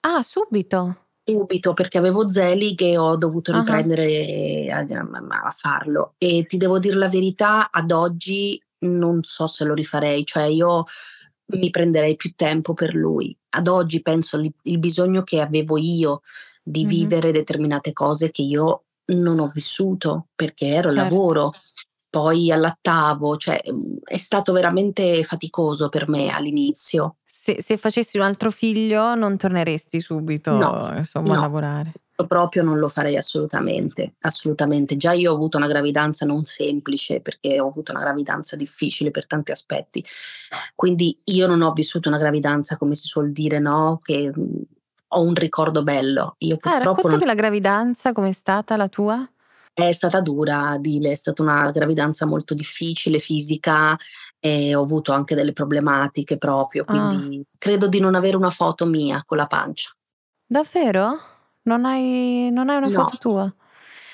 Ah, 0.00 0.22
subito? 0.22 1.08
Subito, 1.22 1.74
perché 1.74 1.98
avevo 1.98 2.30
Zelig 2.30 2.80
e 2.80 2.96
ho 2.96 3.16
dovuto 3.16 3.52
riprendere 3.52 4.68
uh-huh. 4.70 5.32
a, 5.32 5.46
a, 5.46 5.50
farlo. 5.50 6.14
E 6.16 6.46
ti 6.48 6.56
devo 6.56 6.78
dire 6.78 6.96
la 6.96 7.10
verità, 7.10 7.70
ad 7.70 7.90
oggi 7.90 8.58
non 8.80 9.22
so 9.22 9.46
se 9.46 9.64
lo 9.64 9.74
rifarei, 9.74 10.24
cioè 10.24 10.44
io 10.44 10.84
mi 11.50 11.68
prenderei 11.68 12.16
più 12.16 12.32
tempo 12.34 12.72
per 12.72 12.94
lui. 12.94 13.36
Ad 13.50 13.68
oggi 13.68 14.00
penso 14.00 14.38
il, 14.38 14.50
il 14.62 14.78
bisogno 14.78 15.22
che 15.22 15.40
avevo 15.40 15.76
io 15.76 16.20
di 16.68 16.84
mm-hmm. 16.84 16.88
vivere 16.88 17.32
determinate 17.32 17.92
cose 17.92 18.30
che 18.30 18.42
io 18.42 18.84
non 19.06 19.38
ho 19.38 19.48
vissuto 19.48 20.28
perché 20.34 20.66
ero 20.66 20.90
certo. 20.90 21.14
lavoro, 21.14 21.50
poi 22.10 22.52
allattavo, 22.52 23.36
cioè 23.36 23.60
è 24.04 24.16
stato 24.18 24.52
veramente 24.52 25.22
faticoso 25.24 25.88
per 25.88 26.08
me 26.08 26.28
all'inizio. 26.28 27.16
Se, 27.24 27.62
se 27.62 27.76
facessi 27.78 28.18
un 28.18 28.24
altro 28.24 28.50
figlio 28.50 29.14
non 29.14 29.38
torneresti 29.38 30.00
subito 30.00 30.52
no, 30.52 30.92
insomma, 30.96 31.34
no. 31.34 31.38
a 31.38 31.42
lavorare? 31.42 31.92
Proprio 32.26 32.64
non 32.64 32.78
lo 32.78 32.88
farei 32.88 33.16
assolutamente, 33.16 34.14
assolutamente. 34.20 34.96
Già 34.96 35.12
io 35.12 35.30
ho 35.30 35.34
avuto 35.34 35.56
una 35.56 35.68
gravidanza 35.68 36.26
non 36.26 36.44
semplice 36.44 37.20
perché 37.20 37.60
ho 37.60 37.68
avuto 37.68 37.92
una 37.92 38.00
gravidanza 38.00 38.56
difficile 38.56 39.10
per 39.10 39.26
tanti 39.26 39.52
aspetti. 39.52 40.04
Quindi 40.74 41.16
io 41.24 41.46
non 41.46 41.62
ho 41.62 41.72
vissuto 41.72 42.08
una 42.08 42.18
gravidanza 42.18 42.76
come 42.76 42.94
si 42.96 43.06
suol 43.06 43.30
dire, 43.30 43.60
no? 43.60 44.00
Che 44.02 44.32
ho 45.08 45.22
un 45.22 45.34
ricordo 45.34 45.82
bello. 45.82 46.34
Io 46.38 46.54
ah, 46.54 46.58
purtroppo. 46.58 46.84
Ah, 46.84 46.94
raccontami 46.94 47.24
non... 47.24 47.26
la 47.26 47.34
gravidanza, 47.34 48.12
com'è 48.12 48.32
stata 48.32 48.76
la 48.76 48.88
tua? 48.88 49.28
È 49.72 49.92
stata 49.92 50.20
dura, 50.20 50.76
Dile, 50.78 51.12
è 51.12 51.14
stata 51.14 51.40
una 51.42 51.70
gravidanza 51.70 52.26
molto 52.26 52.52
difficile, 52.52 53.20
fisica, 53.20 53.96
e 54.40 54.74
ho 54.74 54.82
avuto 54.82 55.12
anche 55.12 55.36
delle 55.36 55.52
problematiche 55.52 56.36
proprio, 56.36 56.84
quindi 56.84 57.40
ah. 57.40 57.54
credo 57.58 57.86
di 57.86 58.00
non 58.00 58.14
avere 58.14 58.36
una 58.36 58.50
foto 58.50 58.86
mia 58.86 59.22
con 59.24 59.36
la 59.36 59.46
pancia. 59.46 59.90
Davvero? 60.44 61.20
Non 61.62 61.84
hai, 61.84 62.48
non 62.50 62.70
hai 62.70 62.78
una 62.78 62.88
no. 62.88 62.92
foto 62.92 63.16
tua? 63.18 63.54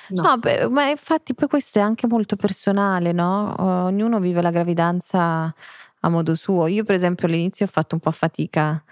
No, 0.08 0.22
no 0.22 0.38
beh, 0.38 0.68
ma 0.68 0.88
infatti 0.88 1.34
poi 1.34 1.48
questo 1.48 1.78
è 1.78 1.82
anche 1.82 2.06
molto 2.06 2.36
personale, 2.36 3.12
no? 3.12 3.54
Ognuno 3.58 4.20
vive 4.20 4.42
la 4.42 4.50
gravidanza 4.50 5.54
a 6.00 6.08
modo 6.08 6.34
suo. 6.34 6.66
Io 6.66 6.84
per 6.84 6.94
esempio 6.94 7.26
all'inizio 7.26 7.64
ho 7.64 7.68
fatto 7.68 7.94
un 7.94 8.00
po' 8.00 8.10
fatica 8.10 8.82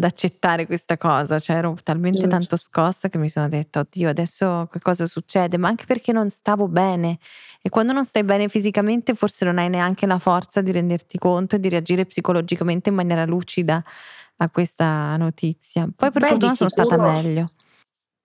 ad 0.00 0.04
accettare 0.04 0.66
questa 0.66 0.96
cosa, 0.96 1.38
cioè 1.38 1.56
ero 1.56 1.76
talmente 1.82 2.26
mm. 2.26 2.30
tanto 2.30 2.56
scossa 2.56 3.08
che 3.08 3.18
mi 3.18 3.28
sono 3.28 3.48
detta, 3.48 3.80
oddio, 3.80 4.08
adesso 4.08 4.68
che 4.72 4.80
cosa 4.80 5.06
succede? 5.06 5.58
Ma 5.58 5.68
anche 5.68 5.84
perché 5.84 6.12
non 6.12 6.30
stavo 6.30 6.68
bene 6.68 7.18
e 7.60 7.68
quando 7.68 7.92
non 7.92 8.04
stai 8.04 8.24
bene 8.24 8.48
fisicamente 8.48 9.14
forse 9.14 9.44
non 9.44 9.58
hai 9.58 9.68
neanche 9.68 10.06
la 10.06 10.18
forza 10.18 10.62
di 10.62 10.72
renderti 10.72 11.18
conto 11.18 11.56
e 11.56 11.60
di 11.60 11.68
reagire 11.68 12.06
psicologicamente 12.06 12.88
in 12.88 12.94
maniera 12.94 13.24
lucida 13.26 13.84
a 14.36 14.48
questa 14.48 15.16
notizia. 15.18 15.86
Poi 15.94 16.10
per 16.10 16.22
Beh, 16.22 16.28
fortuna 16.28 16.54
sono 16.54 16.70
stata 16.70 16.96
meglio 16.96 17.46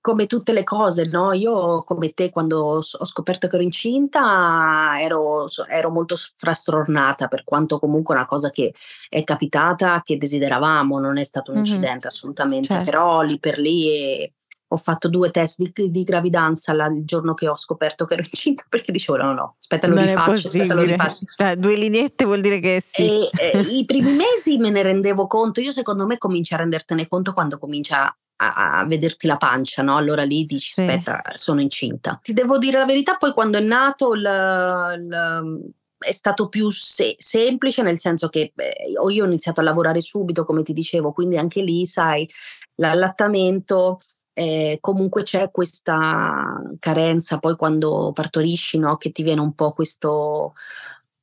come 0.05 0.27
tutte 0.27 0.53
le 0.53 0.63
cose, 0.63 1.07
no? 1.07 1.33
Io 1.33 1.81
come 1.81 2.11
te 2.11 2.29
quando 2.29 2.63
ho 2.63 2.83
scoperto 2.83 3.47
che 3.47 3.55
ero 3.55 3.63
incinta 3.63 4.97
ero, 5.01 5.47
ero, 5.67 5.89
molto 5.89 6.15
frastornata 6.15 7.27
per 7.27 7.43
quanto 7.43 7.79
comunque 7.79 8.13
una 8.13 8.27
cosa 8.27 8.51
che 8.51 8.71
è 9.09 9.23
capitata, 9.23 10.03
che 10.05 10.19
desideravamo, 10.19 10.99
non 10.99 11.17
è 11.17 11.23
stato 11.23 11.49
un 11.49 11.57
mm-hmm. 11.57 11.65
incidente 11.65 12.05
assolutamente, 12.05 12.67
certo. 12.67 12.83
però 12.83 13.23
lì 13.23 13.39
per 13.39 13.57
lì 13.57 13.89
e, 13.89 14.33
ho 14.67 14.77
fatto 14.77 15.09
due 15.09 15.31
test 15.31 15.71
di, 15.73 15.89
di 15.89 16.03
gravidanza 16.03 16.73
la, 16.73 16.85
il 16.85 17.03
giorno 17.03 17.33
che 17.33 17.47
ho 17.47 17.57
scoperto 17.57 18.05
che 18.05 18.13
ero 18.13 18.23
incinta 18.29 18.63
perché 18.69 18.91
dicevo 18.91 19.17
no 19.17 19.33
no 19.33 19.55
aspetta 19.59 19.87
lo 19.87 19.95
non 19.95 20.05
rifaccio, 20.05 20.47
aspetta 20.49 20.73
lo 20.75 20.83
rifaccio. 20.83 21.25
Cioè, 21.35 21.55
due 21.55 21.75
lineette 21.75 22.25
vuol 22.25 22.41
dire 22.41 22.59
che 22.59 22.79
sì 22.85 23.27
e, 23.27 23.51
e, 23.53 23.59
i 23.59 23.85
primi 23.85 24.11
mesi 24.17 24.57
me 24.57 24.69
ne 24.69 24.83
rendevo 24.83 25.25
conto 25.25 25.61
io 25.61 25.71
secondo 25.71 26.05
me 26.05 26.19
cominci 26.19 26.53
a 26.53 26.57
rendertene 26.57 27.07
conto 27.07 27.33
quando 27.33 27.57
comincia 27.57 28.15
a, 28.37 28.79
a 28.79 28.85
vederti 28.85 29.27
la 29.27 29.37
pancia, 29.37 29.81
no? 29.81 29.95
Allora 29.97 30.23
lì 30.23 30.45
dici, 30.45 30.73
sì. 30.73 30.81
aspetta, 30.81 31.21
sono 31.35 31.61
incinta. 31.61 32.19
Ti 32.21 32.33
devo 32.33 32.57
dire 32.57 32.79
la 32.79 32.85
verità, 32.85 33.15
poi 33.15 33.33
quando 33.33 33.57
è 33.57 33.61
nato 33.61 34.13
il, 34.13 34.21
il 34.21 35.73
è 35.97 36.11
stato 36.11 36.47
più 36.47 36.69
se- 36.69 37.15
semplice 37.17 37.81
nel 37.81 37.99
senso 37.99 38.29
che 38.29 38.51
beh, 38.53 38.75
io 38.89 39.23
ho 39.23 39.25
iniziato 39.25 39.61
a 39.61 39.63
lavorare 39.63 40.01
subito, 40.01 40.45
come 40.45 40.61
ti 40.61 40.73
dicevo, 40.73 41.11
quindi 41.11 41.37
anche 41.37 41.61
lì, 41.61 41.85
sai, 41.87 42.29
l'allattamento 42.75 43.99
eh, 44.37 44.79
comunque 44.81 45.23
c'è 45.23 45.49
questa 45.49 46.61
carenza 46.79 47.39
poi 47.39 47.55
quando 47.55 48.11
partorisci, 48.13 48.77
no? 48.77 48.97
che 48.97 49.11
ti 49.11 49.23
viene 49.23 49.39
un 49.39 49.53
po' 49.55 49.71
questo 49.71 50.53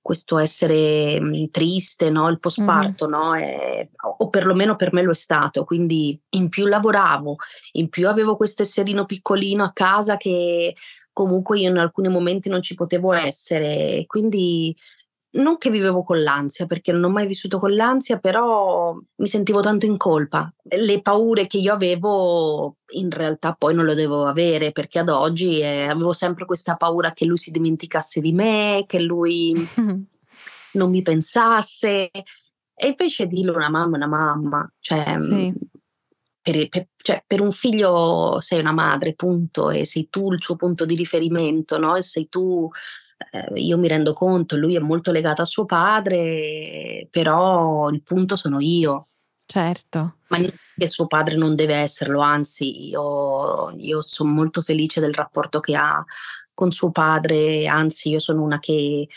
questo 0.03 0.39
essere 0.39 1.21
mhmm, 1.21 1.49
triste, 1.51 2.11
no? 2.11 2.29
il 2.29 2.41
postparto, 2.41 3.09
mm-hmm. 3.09 3.21
no? 3.21 3.35
E, 3.35 3.91
o 4.19 4.29
perlomeno 4.29 4.75
per 4.77 4.93
me 4.93 5.03
lo 5.03 5.13
è 5.13 5.15
stato, 5.15 5.65
quindi 5.65 6.21
in 6.31 6.49
più 6.49 6.67
lavoravo, 6.67 7.37
in 7.73 7.89
più 7.89 8.09
avevo 8.09 8.37
questo 8.37 8.63
esserino 8.63 9.07
piccolino 9.07 9.63
a 9.63 9.73
casa 9.73 10.17
che 10.17 10.75
comunque 11.13 11.61
io 11.61 11.71
in 11.71 11.79
alcuni 11.79 12.09
momenti 12.09 12.49
non 12.49 12.63
ci 12.63 12.75
potevo 12.75 13.13
essere, 13.13 14.05
quindi 14.07 14.77
non 15.33 15.57
che 15.57 15.71
vivevo 15.71 16.03
con 16.03 16.23
l'ansia, 16.23 16.67
perché 16.67 16.93
non 16.93 17.05
ho 17.05 17.09
mai 17.09 17.27
vissuto 17.27 17.59
con 17.59 17.75
l'ansia, 17.75 18.19
però 18.19 18.95
mi 19.17 19.27
sentivo 19.27 19.61
tanto 19.61 19.87
in 19.87 19.97
colpa. 19.97 20.53
Le 20.63 21.01
paure 21.01 21.47
che 21.47 21.59
io 21.59 21.73
avevo 21.73 22.77
in 22.95 23.11
realtà 23.11 23.55
poi 23.55 23.75
non 23.75 23.87
le 23.87 23.95
devo 23.95 24.27
avere, 24.27 24.73
perché 24.73 24.99
ad 24.99 25.09
oggi 25.09 25.61
eh, 25.61 25.87
avevo 25.87 26.13
sempre 26.13 26.45
questa 26.45 26.77
paura 26.77 27.13
che 27.13 27.25
lui 27.25 27.39
si 27.39 27.51
dimenticasse 27.51 28.21
di 28.21 28.33
me, 28.33 28.85
che 28.87 29.01
lui 29.01 29.55
non 30.73 30.91
mi 30.91 31.03
pensasse. 31.03 32.11
E 32.75 32.89
invece 32.89 33.27
dirlo 33.27 33.55
una 33.55 33.71
mamma, 33.71 33.97
una 33.97 34.07
mamma, 34.09 34.73
cioè 34.81 35.15
sì. 35.19 35.53
per, 36.43 36.69
per, 36.69 36.89
cioè, 36.97 37.23
per, 37.27 37.41
un 37.41 37.53
figlio 37.53 38.39
sei 38.41 38.59
una 38.61 38.73
madre, 38.73 39.15
punto, 39.15 39.71
e 39.71 39.87
sei 39.87 40.09
tu 40.11 40.33
il 40.33 40.43
suo 40.43 40.57
punto 40.57 40.85
di 40.85 40.97
riferimento, 40.97 41.79
no? 41.79 41.97
E 41.97 42.03
sei 42.03 42.29
tu, 42.29 42.69
eh, 43.31 43.61
io 43.61 43.79
mi 43.79 43.89
rendo 43.89 44.13
conto, 44.13 44.57
lui 44.57 44.77
è 44.77 44.81
molto 44.81 45.11
legato 45.11 45.43
a 45.43 45.47
suo 45.47 45.65
padre, 45.65 47.07
però 47.11 47.89
il 47.91 48.03
punto 48.03 48.37
sono 48.37 48.61
io. 48.61 49.07
Certo. 49.45 50.17
Ma 50.29 50.39
che 50.39 50.89
suo 50.89 51.07
padre 51.07 51.37
non 51.37 51.55
deve 51.55 51.77
esserlo, 51.77 52.21
anzi, 52.21 52.89
io, 52.89 53.71
io 53.77 54.01
sono 54.03 54.33
molto 54.33 54.63
felice 54.63 55.01
del 55.01 55.13
rapporto 55.13 55.61
che 55.61 55.77
ha 55.77 56.03
con 56.55 56.73
suo 56.73 56.91
padre, 56.91 57.67
anzi, 57.67 58.11
io 58.11 58.19
sono 58.19 58.43
una 58.43 58.59
che 58.59 59.09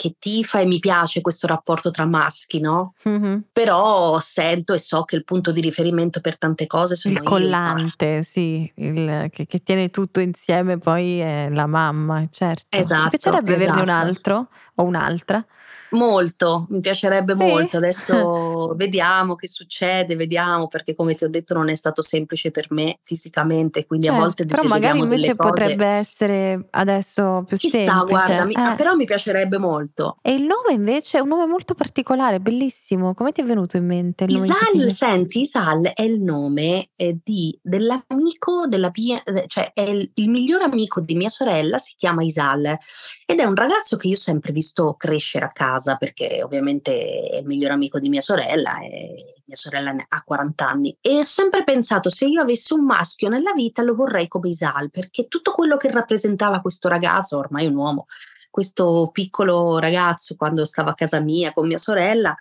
che 0.00 0.14
tifa 0.18 0.60
e 0.60 0.64
mi 0.64 0.78
piace 0.78 1.20
questo 1.20 1.46
rapporto 1.46 1.90
tra 1.90 2.06
maschi, 2.06 2.58
no? 2.58 2.94
Mm-hmm. 3.06 3.38
Però 3.52 4.18
sento 4.18 4.72
e 4.72 4.78
so 4.78 5.04
che 5.04 5.14
il 5.14 5.24
punto 5.24 5.52
di 5.52 5.60
riferimento 5.60 6.22
per 6.22 6.38
tante 6.38 6.66
cose 6.66 6.96
sono 6.96 7.16
il 7.16 7.22
collante, 7.22 8.06
io, 8.06 8.22
sì, 8.22 8.72
il, 8.76 9.28
che, 9.30 9.44
che, 9.44 9.62
tiene 9.62 9.90
tutto 9.90 10.20
insieme 10.20 10.78
poi 10.78 11.18
è 11.18 11.50
la 11.50 11.66
mamma, 11.66 12.26
certo. 12.30 12.78
Esatto. 12.78 13.02
Ti 13.02 13.08
piacerebbe 13.10 13.54
esatto. 13.56 13.72
averne 13.72 13.82
un 13.82 13.94
altro 13.94 14.48
o 14.80 14.84
un'altra? 14.84 15.44
Molto, 15.90 16.66
mi 16.68 16.80
piacerebbe 16.80 17.34
sì. 17.34 17.42
molto. 17.42 17.76
Adesso 17.78 18.74
vediamo 18.76 19.34
che 19.34 19.48
succede, 19.48 20.14
vediamo, 20.16 20.68
perché 20.68 20.94
come 20.94 21.14
ti 21.14 21.24
ho 21.24 21.28
detto 21.28 21.54
non 21.54 21.68
è 21.68 21.74
stato 21.74 22.02
semplice 22.02 22.50
per 22.50 22.66
me 22.70 22.98
fisicamente, 23.02 23.86
quindi 23.86 24.06
certo, 24.06 24.20
a 24.20 24.24
volte 24.24 24.44
Però 24.46 24.62
magari 24.64 25.00
invece 25.00 25.34
potrebbe 25.34 25.86
essere 25.86 26.66
adesso 26.70 27.44
più 27.46 27.56
Chissà, 27.56 27.78
semplice. 27.78 28.04
guarda, 28.06 28.44
mi, 28.44 28.54
eh. 28.54 28.74
però 28.76 28.94
mi 28.94 29.04
piacerebbe 29.04 29.58
molto. 29.58 30.16
E 30.22 30.32
il 30.32 30.42
nome 30.42 30.72
invece 30.72 31.18
è 31.18 31.20
un 31.20 31.28
nome 31.28 31.46
molto 31.46 31.74
particolare, 31.74 32.40
bellissimo. 32.40 33.14
Come 33.14 33.32
ti 33.32 33.40
è 33.40 33.44
venuto 33.44 33.76
in 33.76 33.86
mente? 33.86 34.24
Il 34.24 34.34
Isal, 34.34 34.92
senti, 34.92 35.40
Isal 35.40 35.90
è 35.92 36.02
il 36.02 36.22
nome 36.22 36.90
eh, 36.94 37.18
di, 37.22 37.58
dell'amico 37.60 38.66
della 38.68 38.90
mia, 38.94 39.22
cioè 39.46 39.72
è 39.74 39.82
il, 39.82 40.10
il 40.14 40.30
migliore 40.30 40.64
amico 40.64 41.00
di 41.00 41.14
mia 41.14 41.28
sorella, 41.28 41.78
si 41.78 41.94
chiama 41.96 42.22
Isal 42.22 42.78
ed 43.26 43.40
è 43.40 43.44
un 43.44 43.54
ragazzo 43.54 43.96
che 43.96 44.08
io 44.08 44.14
ho 44.14 44.18
sempre 44.18 44.52
visto 44.52 44.69
crescere 44.96 45.44
a 45.44 45.48
casa 45.48 45.96
perché 45.96 46.42
ovviamente 46.42 47.28
è 47.30 47.36
il 47.36 47.46
miglior 47.46 47.70
amico 47.70 47.98
di 47.98 48.08
mia 48.08 48.20
sorella 48.20 48.80
e 48.80 49.42
mia 49.44 49.56
sorella 49.56 49.94
ha 50.08 50.22
40 50.22 50.68
anni 50.68 50.96
e 51.00 51.18
ho 51.18 51.22
sempre 51.22 51.64
pensato 51.64 52.08
se 52.08 52.26
io 52.26 52.40
avessi 52.40 52.72
un 52.72 52.84
maschio 52.84 53.28
nella 53.28 53.52
vita 53.52 53.82
lo 53.82 53.94
vorrei 53.94 54.28
come 54.28 54.48
Isal 54.48 54.90
perché 54.90 55.28
tutto 55.28 55.52
quello 55.52 55.76
che 55.76 55.90
rappresentava 55.90 56.60
questo 56.60 56.88
ragazzo, 56.88 57.38
ormai 57.38 57.66
un 57.66 57.74
uomo, 57.74 58.06
questo 58.50 59.10
piccolo 59.12 59.78
ragazzo 59.78 60.36
quando 60.36 60.64
stava 60.64 60.90
a 60.90 60.94
casa 60.94 61.20
mia 61.20 61.52
con 61.52 61.66
mia 61.66 61.78
sorella 61.78 62.36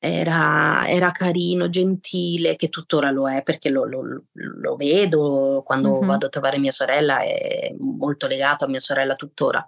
era, 0.00 0.86
era 0.88 1.10
carino, 1.10 1.68
gentile, 1.68 2.54
che 2.54 2.68
tuttora 2.68 3.10
lo 3.10 3.28
è 3.28 3.42
perché 3.42 3.68
lo, 3.68 3.84
lo, 3.84 4.24
lo 4.32 4.76
vedo 4.76 5.62
quando 5.64 5.98
mm-hmm. 5.98 6.06
vado 6.06 6.26
a 6.26 6.28
trovare 6.28 6.58
mia 6.58 6.70
sorella, 6.70 7.20
è 7.20 7.74
molto 7.78 8.26
legato 8.26 8.64
a 8.64 8.68
mia 8.68 8.80
sorella 8.80 9.16
tuttora. 9.16 9.66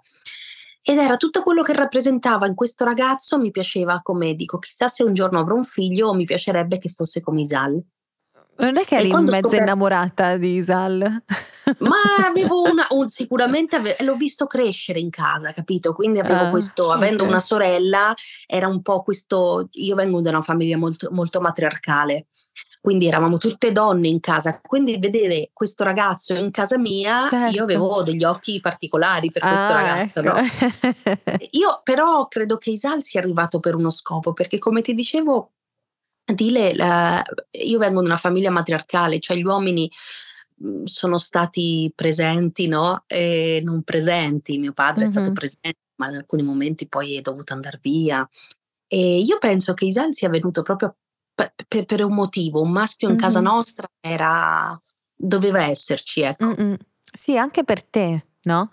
Ed 0.83 0.97
era 0.97 1.17
tutto 1.17 1.43
quello 1.43 1.61
che 1.61 1.73
rappresentava 1.73 2.47
in 2.47 2.55
questo 2.55 2.83
ragazzo, 2.83 3.39
mi 3.39 3.51
piaceva 3.51 4.01
come 4.01 4.33
dico, 4.35 4.57
chissà 4.57 4.87
se 4.87 5.03
un 5.03 5.13
giorno 5.13 5.39
avrò 5.39 5.55
un 5.55 5.63
figlio, 5.63 6.13
mi 6.13 6.25
piacerebbe 6.25 6.79
che 6.79 6.89
fosse 6.89 7.21
come 7.21 7.41
Isal. 7.41 7.81
Non 8.57 8.77
è 8.77 8.83
che 8.83 8.97
eri 8.97 9.11
mezza 9.11 9.39
scoperto... 9.39 9.55
innamorata 9.55 10.37
di 10.37 10.55
Isal? 10.55 10.99
Ma 11.79 12.27
avevo 12.27 12.61
una, 12.69 12.85
un, 12.89 13.09
sicuramente 13.09 13.75
ave... 13.77 13.95
l'ho 13.99 14.15
visto 14.15 14.45
crescere 14.45 14.99
in 14.99 15.09
casa, 15.09 15.53
capito? 15.53 15.93
Quindi 15.93 16.19
avevo 16.19 16.47
ah, 16.47 16.49
questo, 16.49 16.85
okay. 16.85 16.97
avendo 16.97 17.23
una 17.23 17.39
sorella, 17.39 18.13
era 18.45 18.67
un 18.67 18.81
po' 18.81 19.01
questo, 19.03 19.69
io 19.71 19.95
vengo 19.95 20.21
da 20.21 20.29
una 20.29 20.41
famiglia 20.41 20.77
molto, 20.77 21.09
molto 21.11 21.41
matriarcale 21.41 22.27
quindi 22.81 23.05
eravamo 23.05 23.37
tutte 23.37 23.71
donne 23.71 24.07
in 24.07 24.19
casa, 24.19 24.59
quindi 24.59 24.97
vedere 24.97 25.51
questo 25.53 25.83
ragazzo 25.83 26.33
in 26.33 26.49
casa 26.49 26.79
mia, 26.79 27.27
certo. 27.29 27.55
io 27.55 27.63
avevo 27.63 28.01
degli 28.01 28.23
occhi 28.23 28.59
particolari 28.59 29.31
per 29.31 29.43
questo 29.43 29.67
ah, 29.67 29.71
ragazzo. 29.71 30.19
Ecco. 30.21 30.33
No? 30.33 31.37
io 31.51 31.81
però 31.83 32.27
credo 32.27 32.57
che 32.57 32.71
Isal 32.71 33.03
sia 33.03 33.21
arrivato 33.21 33.59
per 33.59 33.75
uno 33.75 33.91
scopo, 33.91 34.33
perché 34.33 34.57
come 34.57 34.81
ti 34.81 34.95
dicevo, 34.95 35.51
Dile, 36.25 36.73
la, 36.73 37.23
io 37.51 37.77
vengo 37.77 38.01
da 38.01 38.07
una 38.07 38.17
famiglia 38.17 38.49
matriarcale, 38.49 39.19
cioè 39.19 39.37
gli 39.37 39.45
uomini 39.45 39.89
mhmm, 40.55 40.85
sono 40.85 41.19
stati 41.19 41.91
presenti, 41.93 42.67
no? 42.67 43.03
E 43.05 43.61
non 43.63 43.83
presenti. 43.83 44.57
Mio 44.57 44.73
padre 44.73 45.03
mm-hmm. 45.03 45.09
è 45.09 45.11
stato 45.11 45.33
presente, 45.33 45.79
ma 45.97 46.09
in 46.09 46.15
alcuni 46.15 46.41
momenti 46.41 46.87
poi 46.87 47.15
è 47.15 47.21
dovuto 47.21 47.53
andare 47.53 47.79
via. 47.79 48.27
E 48.87 49.19
io 49.19 49.37
penso 49.37 49.73
che 49.73 49.85
Isal 49.85 50.13
sia 50.13 50.29
venuto 50.29 50.63
proprio 50.63 50.95
per, 51.67 51.85
per, 51.85 52.03
un 52.03 52.13
motivo, 52.13 52.61
un 52.61 52.71
maschio 52.71 53.07
in 53.07 53.15
mm-hmm. 53.15 53.23
casa 53.23 53.39
nostra 53.39 53.87
era, 53.99 54.79
doveva 55.15 55.63
esserci, 55.63 56.21
ecco. 56.21 56.45
Mm-mm. 56.45 56.77
Sì, 57.13 57.37
anche 57.37 57.63
per 57.63 57.83
te, 57.83 58.25
no? 58.43 58.69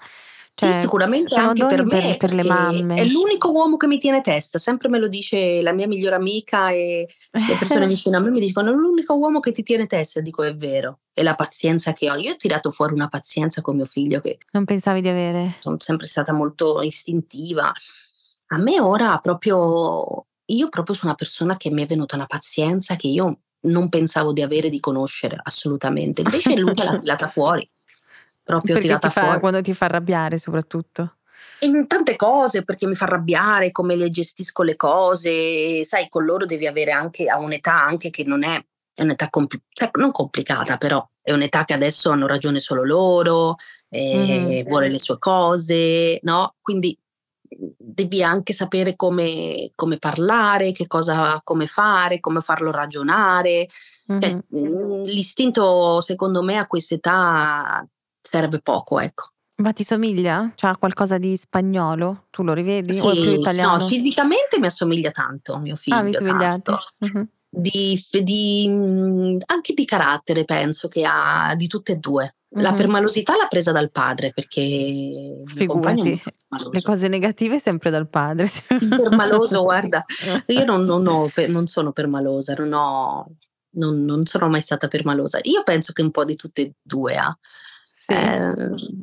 Cioè, 0.50 0.72
sì, 0.72 0.80
sicuramente 0.80 1.37
anche 1.37 1.64
per 1.66 1.84
me. 1.84 2.00
Per, 2.00 2.16
per 2.16 2.32
le 2.34 2.42
mamme. 2.42 2.96
È 2.96 3.04
l'unico 3.04 3.52
uomo 3.52 3.76
che 3.76 3.87
mi 3.87 3.98
tiene 3.98 4.22
testa, 4.22 4.58
sempre 4.58 4.88
me 4.88 4.98
lo 4.98 5.06
dice 5.06 5.62
la 5.62 5.72
mia 5.72 5.87
migliore 5.87 6.16
amica 6.16 6.70
e 6.70 7.08
le 7.30 7.56
persone 7.56 7.87
vicine 7.87 8.16
a 8.16 8.20
me 8.20 8.30
mi 8.30 8.40
dicono 8.40 8.72
l'unico 8.72 9.14
uomo 9.14 9.38
che 9.38 9.52
ti 9.52 9.62
tiene 9.62 9.87
testa, 9.87 10.20
dico 10.20 10.42
è 10.42 10.54
vero, 10.56 11.00
è 11.12 11.22
la 11.22 11.37
pazienza 11.37 11.92
che 11.92 12.10
ho. 12.10 12.16
Io 12.16 12.32
ho 12.32 12.37
tirato 12.37 12.72
fuori 12.72 12.92
una 12.92 13.06
pazienza 13.06 13.60
con 13.60 13.76
mio 13.76 13.84
figlio 13.84 14.20
che... 14.20 14.38
Non 14.50 14.64
pensavi 14.64 15.00
di 15.00 15.08
avere? 15.08 15.56
Sono 15.60 15.76
sempre 15.78 16.08
stata 16.08 16.32
molto 16.32 16.80
istintiva. 16.82 17.72
A 18.50 18.56
me 18.56 18.80
ora 18.80 19.18
proprio 19.18 20.26
io 20.50 20.69
proprio 20.69 20.95
sono 20.95 21.09
una 21.09 21.19
persona 21.19 21.57
che 21.57 21.71
mi 21.71 21.83
è 21.83 21.87
venuta 21.87 22.17
una 22.17 22.26
pazienza 22.26 22.97
che 22.97 23.09
io 23.09 23.40
non 23.61 23.88
pensavo 23.88 24.33
di 24.33 24.43
avere, 24.43 24.69
di 24.69 24.81
conoscere 24.81 25.38
assolutamente. 25.43 26.23
Invece 26.23 26.57
lui 26.57 26.75
l'ha 26.75 26.99
tirata 26.99 27.28
fuori, 27.28 27.69
proprio 28.43 28.75
perché 28.75 28.88
tirata 28.88 29.09
ti 29.09 29.14
fa, 29.14 29.23
fuori. 29.23 29.40
Quando 29.40 29.61
ti 29.61 29.75
fa 29.75 29.85
arrabbiare 29.87 30.38
soprattutto. 30.38 31.14
In 31.61 31.87
tante 31.87 32.17
cose, 32.17 32.64
perché 32.64 32.87
mi 32.87 32.95
fa 32.95 33.05
arrabbiare, 33.05 33.73
come 33.73 33.97
le 33.97 34.11
gestisco 34.11 34.62
le 34.62 34.76
cose, 34.76 35.85
sai, 35.85 36.09
con 36.09 36.25
loro 36.25 36.47
devi 36.47 36.67
avere 36.67 36.93
anche 36.93 37.28
a 37.28 37.38
un'età 37.38 37.75
anche 37.75 38.11
che 38.11 38.25
non 38.25 38.45
è, 38.45 38.64
è 38.95 39.02
un'età 39.02 39.28
compl- 39.28 39.62
cioè, 39.69 39.90
non 39.95 40.12
complicata, 40.12 40.76
però 40.76 41.07
è 41.21 41.33
un'età 41.33 41.64
che 41.64 41.75
adesso 41.75 42.11
hanno 42.11 42.26
ragione 42.26 42.59
solo 42.59 42.85
loro, 42.85 43.57
eh, 43.88 44.17
mm-hmm. 44.17 44.69
vuole 44.69 44.88
le 44.88 44.99
sue 44.99 45.19
cose, 45.19 46.21
no? 46.23 46.55
Quindi 46.61 46.97
devi 47.49 48.23
anche 48.23 48.52
sapere 48.52 48.97
come, 48.97 49.73
come, 49.75 49.99
parlare, 49.99 50.73
che 50.73 50.87
cosa, 50.87 51.40
come 51.43 51.67
fare, 51.67 52.21
come 52.21 52.40
farlo 52.40 52.71
ragionare. 52.71 53.69
Mm-hmm. 54.11 54.21
Cioè, 54.21 54.38
mhmm, 54.49 55.02
l'istinto, 55.05 56.00
secondo 56.00 56.43
me, 56.43 56.59
a 56.59 56.67
quest'età 56.67 57.87
sarebbe 58.21 58.61
poco, 58.61 59.00
ecco. 59.00 59.33
Ma 59.57 59.73
ti 59.73 59.83
somiglia? 59.83 60.52
C'ha 60.55 60.76
qualcosa 60.76 61.19
di 61.19 61.37
spagnolo? 61.37 62.26
Tu 62.31 62.45
lo 62.45 62.52
rivedi? 62.52 62.93
Sì, 62.93 63.00
o 63.00 63.11
più 63.12 63.33
italiano? 63.33 63.78
No, 63.78 63.87
fisicamente 63.88 64.61
mi 64.61 64.67
assomiglia 64.67 65.11
tanto 65.11 65.59
mio 65.59 65.75
figlio. 65.75 65.97
Ah, 65.97 66.02
mi 66.02 66.12
somigliate. 66.12 66.73
Mm-hmm. 67.05 67.25
Di, 67.50 68.00
di, 68.23 68.69
mhmm, 68.69 69.38
anche 69.47 69.75
di 69.75 69.85
carattere 69.85 70.45
penso 70.45 70.87
che 70.87 71.05
ha 71.05 71.55
di 71.57 71.67
tutte 71.67 71.93
e 71.93 71.97
due. 71.97 72.37
La 72.52 72.73
permalosità 72.73 73.37
l'ha 73.37 73.47
presa 73.47 73.73
dal 73.73 73.90
padre 73.90 74.33
perché 74.33 75.43
Figurati, 75.45 76.23
le 76.71 76.83
cose 76.83 77.07
negative 77.09 77.59
sempre 77.59 77.90
dal 77.90 78.09
padre. 78.09 78.49
Permaloso, 78.69 79.62
guarda, 79.62 80.05
io 80.47 80.64
non, 80.64 80.85
non, 80.85 81.07
ho, 81.07 81.31
non 81.49 81.67
sono 81.67 81.93
permalosa, 81.93 82.55
non, 82.55 82.73
ho, 82.73 83.26
non, 83.73 84.02
non, 84.02 84.25
sono 84.25 84.49
mai 84.49 84.62
stata 84.62 84.88
permalosa. 84.88 85.40
Io 85.43 85.62
penso 85.62 85.93
che 85.93 86.00
un 86.00 86.11
po' 86.11 86.25
di 86.25 86.37
tutte 86.37 86.62
e 86.62 86.73
due 86.81 87.17
ha. 87.17 87.38
Sì, 87.93 88.12
eh, 88.14 88.55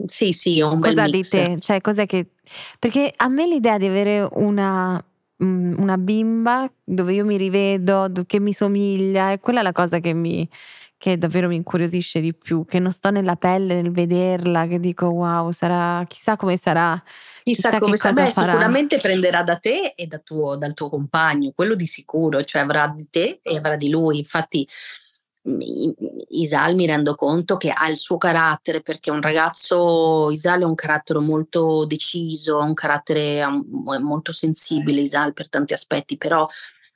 sì, 0.08 0.32
sì, 0.32 0.62
ho 0.62 0.74
un 0.74 0.82
Cosa 0.82 1.04
bel 1.04 1.12
mix. 1.12 1.30
di 1.30 1.38
te? 1.38 1.60
Cioè, 1.60 1.82
cos'è 1.82 2.08
che... 2.08 2.32
Perché 2.80 3.14
a 3.16 3.28
me 3.28 3.46
l'idea 3.46 3.78
di 3.78 3.86
avere 3.86 4.28
una 4.32 5.04
una 5.38 5.98
bimba 5.98 6.72
dove 6.82 7.14
io 7.14 7.26
mi 7.26 7.36
rivedo, 7.38 8.10
che 8.26 8.40
mi 8.40 8.54
somiglia, 8.54 9.32
è 9.32 9.40
quella 9.40 9.62
la 9.62 9.74
cosa 9.74 10.00
che 10.00 10.14
mi, 10.14 10.48
che 10.98 11.18
davvero 11.18 11.48
mi 11.48 11.56
incuriosisce 11.56 12.20
di 12.20 12.34
più, 12.34 12.66
che 12.66 12.80
non 12.80 12.92
sto 12.92 13.10
nella 13.10 13.36
pelle 13.36 13.82
nel 13.82 13.92
vederla, 13.92 14.66
che 14.66 14.80
dico 14.80 15.08
wow, 15.08 15.52
sarà, 15.52 16.04
chissà 16.08 16.36
come 16.36 16.58
sarà. 16.58 17.02
Chissà, 17.44 17.70
chissà 17.70 17.80
come 17.80 17.98
sarà, 17.98 18.32
sicuramente 18.32 18.98
prenderà 18.98 19.44
da 19.44 19.58
te 19.58 19.94
e 19.96 20.08
da 20.08 20.20
tuo, 20.20 20.56
dal 20.56 20.74
tuo 20.74 20.90
compagno, 20.90 21.52
quello 21.54 21.76
di 21.76 21.86
sicuro, 21.86 22.44
cioè 22.44 22.62
avrà 22.62 22.88
di 22.88 23.08
te 23.10 23.40
e 23.44 23.58
avrà 23.58 23.76
di 23.76 23.90
lui. 23.90 24.18
Infatti 24.18 24.68
Isal 26.30 26.74
mi 26.74 26.88
rendo 26.88 27.14
conto 27.14 27.56
che 27.58 27.70
ha 27.70 27.88
il 27.88 28.00
suo 28.00 28.18
carattere 28.18 28.82
perché 28.82 29.12
un 29.12 29.22
ragazzo, 29.22 30.32
Isal 30.32 30.62
è 30.62 30.66
un 30.66 30.74
carattere 30.74 31.20
molto 31.20 31.86
deciso, 31.86 32.58
un 32.58 32.74
carattere 32.74 33.46
molto 33.46 34.32
sensibile, 34.32 35.02
Isal 35.02 35.34
per 35.34 35.50
tanti 35.50 35.74
aspetti, 35.74 36.18
però 36.18 36.48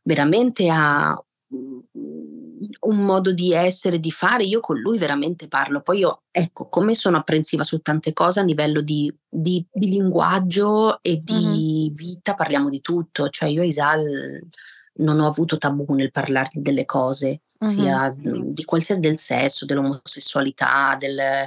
veramente 0.02 0.68
ha 0.68 1.16
un 1.52 2.98
modo 2.98 3.32
di 3.32 3.54
essere, 3.54 4.00
di 4.00 4.12
fare, 4.12 4.44
io 4.44 4.60
con 4.60 4.78
lui 4.80 4.98
veramente 4.98 5.48
parlo. 5.48 5.82
Poi 5.82 6.00
io, 6.00 6.24
ecco, 6.32 6.70
come 6.70 6.94
sono 6.96 7.18
apprensiva 7.18 7.64
su 7.64 7.80
tante 7.80 8.14
cose 8.14 8.40
a 8.40 8.44
livello 8.44 8.82
di, 8.82 9.14
di, 9.28 9.66
di 9.72 9.88
linguaggio 9.88 11.02
e 11.02 11.22
di 11.24 11.88
uh-huh. 11.88 11.94
vita, 11.94 12.36
parliamo 12.36 12.70
di 12.70 12.82
tutto. 12.82 13.30
Cioè 13.30 13.50
io 13.50 13.62
e 13.62 13.68
Isal 13.68 14.48
non 14.96 15.20
ho 15.20 15.28
avuto 15.28 15.58
tabù 15.58 15.94
nel 15.94 16.12
parlargli 16.12 16.60
delle 16.60 16.86
cose, 16.86 17.42
Mhm. 17.60 17.70
sia 17.70 18.16
di 18.16 18.64
qualsiasi 18.64 19.02
del 19.02 19.18
sesso, 19.18 19.66
dell'omosessualità, 19.66 20.96
del, 20.98 21.46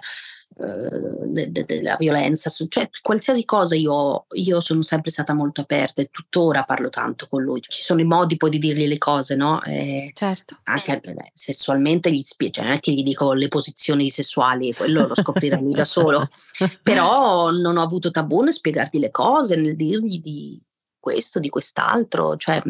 de- 0.54 1.50
de- 1.50 1.64
della 1.64 1.96
violenza, 1.98 2.50
cioè 2.50 2.88
qualsiasi 3.00 3.44
cosa 3.44 3.74
io, 3.74 4.26
io 4.32 4.60
sono 4.60 4.82
sempre 4.82 5.10
stata 5.10 5.32
molto 5.32 5.62
aperta 5.62 6.02
e 6.02 6.08
tuttora 6.10 6.64
parlo 6.64 6.88
tanto 6.88 7.26
con 7.28 7.42
lui. 7.42 7.60
Ci 7.60 7.82
sono 7.82 8.00
i 8.00 8.04
modi 8.04 8.36
poi 8.36 8.50
di 8.50 8.58
dirgli 8.58 8.86
le 8.86 8.98
cose, 8.98 9.34
no? 9.34 9.62
Eh, 9.62 10.12
Certo. 10.14 10.58
anche 10.64 11.00
eh, 11.02 11.30
sessualmente 11.34 12.12
gli 12.12 12.22
spiego, 12.22 12.54
cioè 12.54 12.64
non 12.64 12.74
è 12.74 12.80
che 12.80 12.92
gli 12.92 13.02
dico 13.02 13.32
le 13.32 13.48
posizioni 13.48 14.10
sessuali, 14.10 14.72
quello 14.74 15.06
lo 15.06 15.14
scoprirà 15.14 15.58
lui 15.58 15.72
da 15.72 15.84
solo, 15.84 16.28
però 16.82 17.50
non 17.50 17.76
ho 17.76 17.82
avuto 17.82 18.10
tabù 18.10 18.42
nel 18.42 18.52
spiegargli 18.52 18.98
le 18.98 19.10
cose, 19.10 19.56
nel 19.56 19.76
dirgli 19.76 20.20
di 20.20 20.60
questo, 20.98 21.40
di 21.40 21.48
quest'altro, 21.48 22.36
cioè 22.36 22.62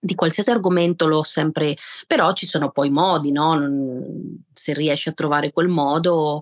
di 0.00 0.14
qualsiasi 0.14 0.50
argomento 0.50 1.06
l'ho 1.06 1.22
sempre, 1.22 1.76
però 2.06 2.32
ci 2.32 2.46
sono 2.46 2.70
poi 2.70 2.88
modi, 2.90 3.30
no? 3.32 3.60
Se 4.52 4.72
riesci 4.72 5.10
a 5.10 5.12
trovare 5.12 5.52
quel 5.52 5.68
modo, 5.68 6.40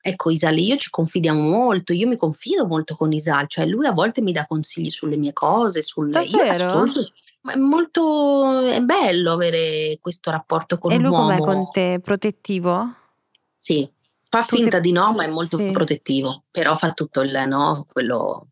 ecco 0.00 0.30
Isal, 0.30 0.58
io 0.58 0.76
ci 0.76 0.90
confidiamo 0.90 1.40
molto, 1.40 1.94
io 1.94 2.06
mi 2.06 2.16
confido 2.16 2.66
molto 2.66 2.94
con 2.94 3.10
Isal, 3.12 3.46
cioè 3.48 3.64
lui 3.66 3.86
a 3.86 3.92
volte 3.92 4.20
mi 4.20 4.32
dà 4.32 4.46
consigli 4.46 4.90
sulle 4.90 5.16
mie 5.16 5.32
cose, 5.32 5.80
io 6.20 6.44
Davvero? 6.44 6.64
ascolto, 6.64 7.00
ma 7.42 7.52
è 7.54 7.56
molto, 7.56 8.60
è 8.66 8.80
bello 8.82 9.32
avere 9.32 9.96
questo 10.00 10.30
rapporto 10.30 10.76
con 10.76 10.92
E 10.92 10.98
lui 10.98 11.10
com'è 11.14 11.38
uomo. 11.38 11.44
con 11.44 11.70
te? 11.72 12.00
Protettivo? 12.02 12.92
Sì, 13.56 13.90
fa 14.28 14.40
Tu 14.40 14.46
sei- 14.48 14.60
finta 14.60 14.80
di 14.80 14.92
no, 14.92 15.12
ma 15.14 15.24
è 15.24 15.28
molto 15.28 15.56
sì. 15.56 15.70
protettivo, 15.70 16.44
però 16.50 16.74
fa 16.74 16.92
tutto 16.92 17.22
il 17.22 17.44
no, 17.46 17.86
quello, 17.90 18.48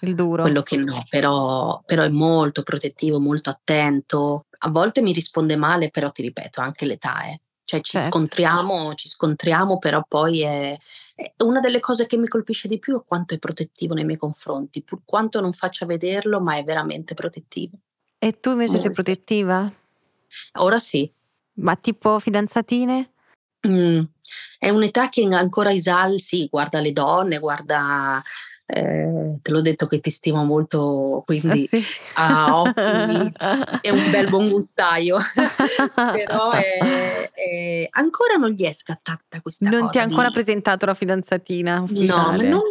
Il 0.00 0.14
duro. 0.14 0.42
quello 0.42 0.62
che 0.62 0.76
no, 0.76 1.04
però, 1.08 1.82
però 1.84 2.02
è 2.02 2.08
molto 2.08 2.62
protettivo, 2.62 3.20
molto 3.20 3.50
attento. 3.50 4.46
A 4.62 4.70
volte 4.70 5.02
mi 5.02 5.12
risponde 5.12 5.56
male, 5.56 5.90
però 5.90 6.10
ti 6.10 6.22
ripeto, 6.22 6.60
anche 6.60 6.86
l'età 6.86 7.22
è. 7.24 7.38
Cioè 7.64 7.80
ci 7.82 7.92
Certo. 7.92 8.08
scontriamo, 8.08 8.94
ci 8.94 9.08
scontriamo, 9.08 9.78
però 9.78 10.04
poi 10.08 10.42
è, 10.42 10.76
è 11.14 11.32
una 11.44 11.60
delle 11.60 11.78
cose 11.78 12.06
che 12.06 12.16
mi 12.16 12.26
colpisce 12.26 12.66
di 12.66 12.78
più 12.80 12.98
è 13.00 13.04
quanto 13.06 13.34
è 13.34 13.38
protettivo 13.38 13.94
nei 13.94 14.04
miei 14.04 14.18
confronti, 14.18 14.82
pur 14.82 15.02
quanto 15.04 15.40
non 15.40 15.52
faccia 15.52 15.86
vederlo, 15.86 16.40
ma 16.40 16.56
è 16.56 16.64
veramente 16.64 17.14
protettivo. 17.14 17.76
E 18.18 18.40
tu 18.40 18.50
invece 18.50 18.72
sei 18.72 18.80
Molto. 18.86 19.02
protettiva? 19.02 19.72
Ora 20.58 20.78
sì, 20.78 21.10
Ma 21.54 21.76
tipo 21.76 22.18
fidanzatine? 22.18 23.12
Mm, 23.68 24.02
È 24.58 24.68
un'età 24.70 25.08
che 25.08 25.26
ancora 25.30 25.70
Isal 25.70 26.18
sì, 26.20 26.48
guarda 26.50 26.80
le 26.80 26.92
donne, 26.92 27.38
guarda, 27.38 28.22
eh, 28.72 29.38
te 29.42 29.50
l'ho 29.50 29.60
detto 29.60 29.86
che 29.86 30.00
ti 30.00 30.10
stimo 30.10 30.44
molto, 30.44 31.22
quindi 31.26 31.66
sì. 31.66 31.82
ha 32.14 32.60
occhi, 32.60 33.32
è 33.82 33.90
un 33.90 34.10
bel 34.10 34.28
buon 34.28 34.48
gustaio, 34.48 35.18
però 35.94 36.50
è- 36.52 37.30
è- 37.32 37.88
ancora 37.90 38.34
non 38.34 38.50
gli 38.50 38.64
è 38.64 38.72
scattata 38.72 39.40
questa 39.42 39.68
Non 39.68 39.80
cosa 39.80 39.90
ti 39.92 39.98
ha 39.98 40.02
ancora 40.02 40.28
di- 40.28 40.34
presentato 40.34 40.86
la 40.86 40.94
fidanzatina 40.94 41.76
No, 41.78 41.82
ufficiale? 41.84 42.36
non, 42.36 42.50
non 42.50 42.62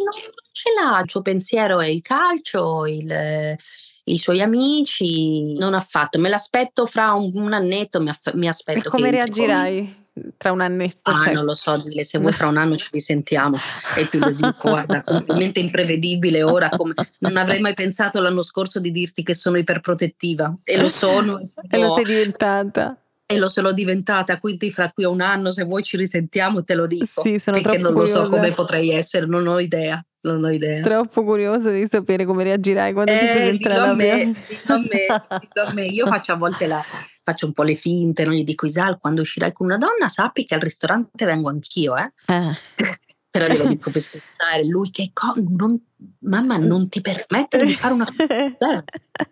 ce 0.52 0.70
l'ha, 0.78 1.00
il 1.02 1.10
suo 1.10 1.22
pensiero 1.22 1.80
è 1.80 1.86
il 1.86 2.02
calcio, 2.02 2.86
il- 2.86 3.56
i 4.04 4.18
suoi 4.18 4.40
amici, 4.40 5.54
non 5.58 5.74
affatto, 5.74 6.18
me 6.18 6.28
l'aspetto 6.28 6.86
fra 6.86 7.12
un, 7.12 7.30
un 7.34 7.52
annetto, 7.52 8.00
mi, 8.00 8.08
aff- 8.08 8.32
mi 8.34 8.46
E 8.46 8.48
aspetto 8.48 8.90
come 8.90 9.08
entri 9.08 9.20
con- 9.30 9.46
reagirai 9.46 9.99
tra 10.36 10.52
un 10.52 10.60
annetto? 10.60 11.10
Ah, 11.10 11.24
Cioè- 11.24 11.34
non 11.34 11.44
lo 11.44 11.54
so, 11.54 11.76
dile, 11.76 12.04
se 12.04 12.18
vuoi 12.18 12.32
fra 12.32 12.48
un 12.48 12.56
anno 12.56 12.76
ci 12.76 12.88
risentiamo 12.92 13.56
e 13.96 14.08
ti 14.08 14.18
lo 14.18 14.30
dico, 14.30 14.68
guarda, 14.68 15.00
sono 15.02 15.22
talmente 15.22 15.60
imprevedibile 15.60 16.42
ora 16.42 16.68
come 16.70 16.94
non 17.18 17.36
avrei 17.36 17.60
mai 17.60 17.74
pensato 17.74 18.20
l'anno 18.20 18.42
scorso 18.42 18.80
di 18.80 18.90
dirti 18.90 19.22
che 19.22 19.34
sono 19.34 19.58
iperprotettiva 19.58 20.58
e 20.64 20.76
lo 20.78 20.88
sono 20.88 21.40
E 21.68 21.78
lo 21.78 21.94
sei 21.94 22.04
diventata? 22.04 22.96
e 23.26 23.38
lo 23.38 23.48
sono 23.48 23.70
diventata, 23.72 24.38
quindi 24.38 24.72
fra 24.72 24.90
qui 24.90 25.04
a 25.04 25.08
un 25.08 25.20
anno 25.20 25.52
se 25.52 25.62
vuoi 25.62 25.84
ci 25.84 25.96
risentiamo 25.96 26.64
te 26.64 26.74
lo 26.74 26.86
dico. 26.88 27.22
Sì, 27.22 27.38
sono 27.38 27.60
perché 27.60 27.78
non 27.78 27.92
lo 27.92 28.04
so 28.04 28.26
come 28.28 28.50
potrei 28.50 28.90
essere, 28.90 29.24
non 29.26 29.46
ho 29.46 29.60
idea, 29.60 30.04
non 30.22 30.44
ho 30.44 30.50
idea. 30.50 30.82
Troppo 30.82 31.24
curiosa 31.24 31.70
di 31.70 31.86
sapere 31.86 32.24
come 32.24 32.44
reagirai 32.44 32.92
quando 32.92 33.12
ti 33.12 33.24
Eh, 33.24 33.52
dillo 33.56 33.74
a 33.74 33.86
la 33.86 33.94
me, 33.94 34.24
dillo 34.46 34.74
a 34.74 34.78
me, 34.78 34.86
dillo 35.40 35.66
a 35.68 35.72
me. 35.72 35.86
Io 35.86 36.06
faccio 36.06 36.32
a 36.32 36.36
volte 36.36 36.66
la, 36.66 36.82
faccio 37.22 37.46
un 37.46 37.52
po' 37.52 37.62
le 37.62 37.74
finte, 37.74 38.24
non 38.24 38.34
gli 38.34 38.44
dico 38.44 38.66
Isal, 38.66 38.98
quando 38.98 39.22
uscirai 39.22 39.52
con 39.52 39.66
una 39.66 39.78
donna 39.78 40.08
sappi 40.08 40.44
che 40.44 40.54
al 40.54 40.60
ristorante 40.60 41.24
vengo 41.24 41.48
anch'io, 41.48 41.96
eh. 41.96 42.12
Eh. 42.26 42.58
Però 43.30 43.46
glielo 43.46 43.66
dico 43.66 43.90
per 43.90 44.00
scherzare, 44.00 44.64
lui 44.66 44.90
che 44.90 45.10
co- 45.12 45.34
non- 45.36 45.80
mamma 46.22 46.56
non 46.56 46.88
ti 46.88 47.00
permettere 47.00 47.64
di 47.64 47.74
fare 47.74 47.94
una 47.94 48.04
cosa, 48.04 48.84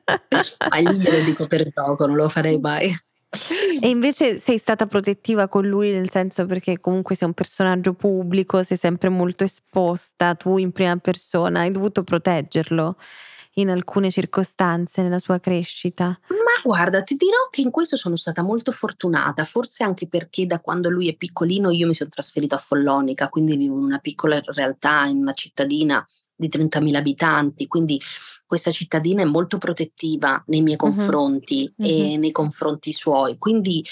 ma 0.71 0.81
glielo 0.81 1.25
dico 1.25 1.49
per 1.49 1.69
gioco, 1.69 2.07
non 2.07 2.15
lo 2.15 2.29
farei 2.29 2.61
mai. 2.61 2.95
E 3.81 3.89
invece 3.89 4.39
sei 4.39 4.57
stata 4.57 4.87
protettiva 4.87 5.49
con 5.49 5.67
lui 5.67 5.91
nel 5.93 6.11
senso 6.11 6.47
perché 6.47 6.81
comunque 6.81 7.15
sei 7.15 7.29
un 7.29 7.35
personaggio 7.35 7.93
pubblico, 7.93 8.63
sei 8.63 8.77
sempre 8.77 9.11
molto 9.11 9.45
esposta, 9.45 10.35
tu 10.35 10.57
in 10.57 10.73
prima 10.73 10.97
persona, 10.97 11.61
hai 11.61 11.71
dovuto 11.71 12.03
proteggerlo 12.03 12.97
in 13.55 13.71
alcune 13.71 14.11
circostanze 14.11 15.03
nella 15.03 15.19
sua 15.19 15.41
crescita. 15.41 16.19
Ma 16.29 16.63
guarda, 16.63 17.03
ti 17.03 17.17
dirò 17.17 17.49
che 17.51 17.61
in 17.61 17.71
questo 17.71 17.97
sono 17.97 18.17
stata 18.17 18.43
molto 18.43 18.73
fortunata, 18.73 19.45
forse 19.45 19.85
anche 19.85 20.07
perché 20.07 20.47
da 20.47 20.61
quando 20.61 20.89
lui 20.89 21.09
è 21.09 21.17
piccolino 21.17 21.71
io 21.71 21.87
mi 21.87 21.95
sono 21.95 22.11
trasferita 22.11 22.57
a 22.57 22.61
Follonica, 22.61 23.29
quindi 23.29 23.57
vivo 23.57 23.77
in 23.77 23.85
una 23.85 23.99
piccola 23.99 24.41
realtà, 24.45 25.05
in 25.07 25.19
una 25.19 25.33
cittadina 25.33 26.07
di 26.39 26.49
30.000 26.49 26.95
abitanti, 26.95 27.67
quindi 27.67 28.01
questa 28.47 28.71
cittadina 28.71 29.23
è 29.23 29.27
molto 29.27 29.59
protettiva 29.59 30.43
nei 30.47 30.63
miei 30.63 30.77
confronti 30.77 31.71
e 31.77 32.17
nei 32.17 32.31
confronti 32.31 32.93
suoi, 32.93 33.37
quindi 33.39 33.85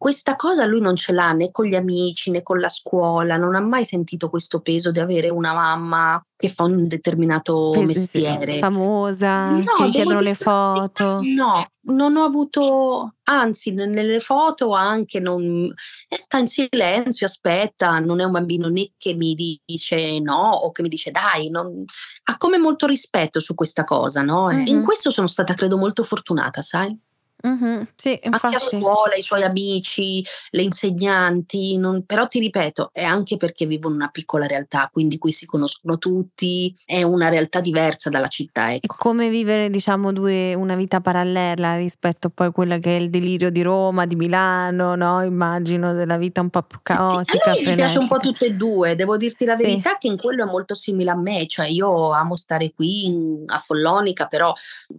questa 0.00 0.34
cosa 0.34 0.64
lui 0.64 0.80
non 0.80 0.96
ce 0.96 1.12
l'ha 1.12 1.32
né 1.32 1.50
con 1.50 1.66
gli 1.66 1.74
amici 1.74 2.30
né 2.30 2.42
con 2.42 2.58
la 2.58 2.70
scuola, 2.70 3.36
non 3.36 3.54
ha 3.54 3.60
mai 3.60 3.84
sentito 3.84 4.30
questo 4.30 4.60
peso 4.60 4.90
di 4.90 4.98
avere 4.98 5.28
una 5.28 5.52
mamma 5.52 6.24
che 6.34 6.48
fa 6.48 6.64
un 6.64 6.88
determinato 6.88 7.72
Pes- 7.74 7.86
mestiere. 7.86 8.56
Famosa, 8.60 9.50
No, 9.50 9.60
che 9.76 9.90
chiedono 9.90 10.20
le 10.20 10.34
foto. 10.34 11.20
No, 11.22 11.66
non 11.82 12.16
ho 12.16 12.24
avuto, 12.24 13.16
anzi, 13.24 13.74
nelle 13.74 14.20
foto 14.20 14.72
anche 14.72 15.20
non 15.20 15.70
eh, 16.08 16.18
sta 16.18 16.38
in 16.38 16.48
silenzio, 16.48 17.26
aspetta, 17.26 17.98
non 17.98 18.20
è 18.20 18.24
un 18.24 18.32
bambino 18.32 18.68
né 18.68 18.92
che 18.96 19.12
mi 19.12 19.34
dice 19.34 20.18
no 20.20 20.48
o 20.50 20.72
che 20.72 20.80
mi 20.80 20.88
dice 20.88 21.10
dai, 21.10 21.50
non- 21.50 21.84
ha 22.24 22.36
come 22.38 22.56
molto 22.56 22.86
rispetto 22.86 23.38
su 23.38 23.54
questa 23.54 23.84
cosa, 23.84 24.22
no? 24.22 24.48
E 24.48 24.62
in 24.70 24.82
questo 24.82 25.10
sono 25.10 25.26
stata, 25.26 25.52
credo, 25.52 25.76
molto 25.76 26.04
fortunata, 26.04 26.62
sai? 26.62 26.98
Mhm, 27.42 27.86
Sì, 27.96 28.18
Anche 28.22 28.56
a 28.56 28.58
scuola, 28.58 29.14
i 29.16 29.22
suoi 29.22 29.42
amici, 29.42 30.22
le 30.50 30.62
insegnanti, 30.62 31.76
non- 31.78 32.04
però 32.04 32.26
ti 32.28 32.38
ripeto, 32.38 32.90
è 32.92 33.02
anche 33.02 33.36
perché 33.38 33.64
vivo 33.66 33.88
in 33.88 33.94
una 33.94 34.08
piccola 34.08 34.46
realtà, 34.46 34.88
quindi 34.92 35.16
qui 35.18 35.32
si 35.32 35.46
conoscono 35.46 35.96
tutti, 35.98 36.74
è 36.84 37.02
una 37.02 37.28
realtà 37.28 37.60
diversa 37.60 38.10
dalla 38.10 38.26
città, 38.28 38.74
ecco. 38.74 38.94
come 38.98 39.30
vivere, 39.30 39.70
diciamo, 39.70 40.12
due, 40.12 40.52
una 40.54 40.74
vita 40.76 41.00
parallela 41.00 41.76
rispetto 41.76 42.28
poi 42.28 42.48
a 42.48 42.50
quella 42.50 42.78
che 42.78 42.96
è 42.96 43.00
il 43.00 43.08
delirio 43.10 43.50
di 43.50 43.62
Roma, 43.62 44.04
di 44.06 44.16
Milano, 44.16 44.94
no? 44.94 45.24
Immagino 45.24 45.94
della 45.94 46.18
vita 46.18 46.40
un 46.42 46.50
po' 46.50 46.62
più 46.62 46.78
Sì, 46.78 46.82
caotica, 46.82 47.50
a 47.50 47.54
lui 47.54 47.64
gli 47.64 47.74
piace 47.74 47.98
un 47.98 48.08
po' 48.08 48.18
tutte 48.18 48.46
e 48.46 48.50
due, 48.54 48.96
devo 48.96 49.16
dirti 49.16 49.44
la 49.46 49.56
Sì. 49.56 49.62
verità 49.62 49.96
che 49.98 50.08
in 50.08 50.16
quello 50.18 50.42
è 50.44 50.46
molto 50.46 50.74
simile 50.74 51.10
a 51.10 51.16
me, 51.16 51.46
cioè 51.46 51.66
io 51.66 52.10
amo 52.12 52.36
stare 52.36 52.72
qui 52.74 53.06
in- 53.06 53.44
a 53.46 53.58
Follonica, 53.58 54.26
però 54.26 54.52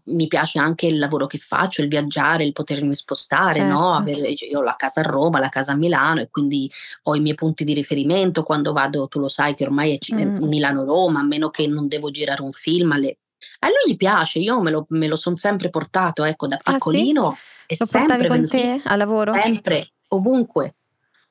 mi 0.05 0.27
piace 0.27 0.57
anche 0.59 0.87
il 0.87 0.97
lavoro 0.97 1.25
che 1.27 1.37
faccio, 1.37 1.81
il 1.81 1.87
viaggiare, 1.87 2.29
il 2.39 2.53
potermi 2.53 2.95
spostare, 2.95 3.63
no? 3.63 3.75
Certo. 3.77 4.11
Avere- 4.11 4.29
io 4.29 4.59
ho 4.59 4.61
la 4.61 4.75
casa 4.77 5.01
a 5.01 5.03
Roma, 5.03 5.39
la 5.39 5.49
casa 5.49 5.73
a 5.73 5.75
Milano 5.75 6.21
e 6.21 6.29
quindi 6.29 6.71
ho 7.03 7.15
i 7.15 7.19
miei 7.19 7.35
punti 7.35 7.63
di 7.63 7.73
riferimento 7.73 8.43
quando 8.43 8.71
vado, 8.73 9.07
tu 9.07 9.19
lo 9.19 9.27
sai 9.27 9.53
che 9.53 9.63
ormai 9.65 9.97
è 9.97 10.13
Mm. 10.15 10.37
Milano-Roma, 10.47 11.19
a 11.19 11.23
meno 11.23 11.49
che 11.49 11.67
non 11.67 11.87
devo 11.87 12.09
girare 12.11 12.41
un 12.41 12.51
film. 12.51 12.91
alle- 12.91 13.17
A 13.59 13.67
lui 13.67 13.93
gli 13.93 13.97
piace, 13.97 14.37
io 14.39 14.61
me 14.61 14.69
lo, 14.71 14.85
me 14.89 15.07
lo 15.07 15.15
sono 15.15 15.35
sempre 15.35 15.69
portato, 15.71 16.23
ecco, 16.23 16.45
da 16.47 16.57
Ah, 16.57 16.71
sì? 16.71 16.73
piccolino 16.73 17.35
è 17.65 17.75
Lo 17.79 17.85
sempre 17.85 18.27
con 18.27 18.45
te 18.45 18.81
a 18.83 18.95
lavoro? 18.95 19.33
sempre, 19.33 19.87
ovunque. 20.09 20.75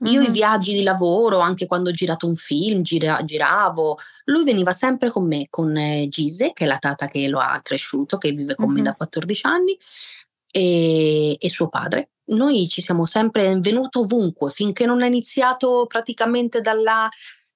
Io 0.04 0.22
i 0.22 0.26
Mhm. 0.28 0.32
viaggi 0.32 0.72
di 0.72 0.82
lavoro, 0.82 1.40
anche 1.40 1.66
quando 1.66 1.90
ho 1.90 1.92
girato 1.92 2.26
un 2.26 2.34
film, 2.34 2.80
gira- 2.80 3.22
giravo, 3.22 3.98
lui 4.24 4.44
veniva 4.44 4.72
sempre 4.72 5.10
con 5.10 5.26
me, 5.26 5.46
con 5.50 5.76
eh, 5.76 6.08
Gise, 6.08 6.52
che 6.54 6.64
è 6.64 6.66
la 6.66 6.78
tata 6.78 7.06
che 7.06 7.28
lo 7.28 7.38
ha 7.38 7.60
cresciuto, 7.62 8.16
che 8.16 8.32
vive 8.32 8.54
con 8.54 8.70
me 8.72 8.78
Mhm. 8.78 8.84
da 8.86 8.94
14 8.94 9.46
anni, 9.46 9.78
e, 10.50 11.36
e 11.38 11.48
suo 11.48 11.68
padre. 11.68 12.10
Noi 12.30 12.68
ci 12.68 12.80
siamo 12.80 13.06
sempre 13.06 13.56
venuti 13.58 13.98
ovunque, 13.98 14.50
finché 14.50 14.86
non 14.86 15.02
è 15.02 15.06
iniziato 15.06 15.86
praticamente 15.88 16.60
dalla 16.60 17.08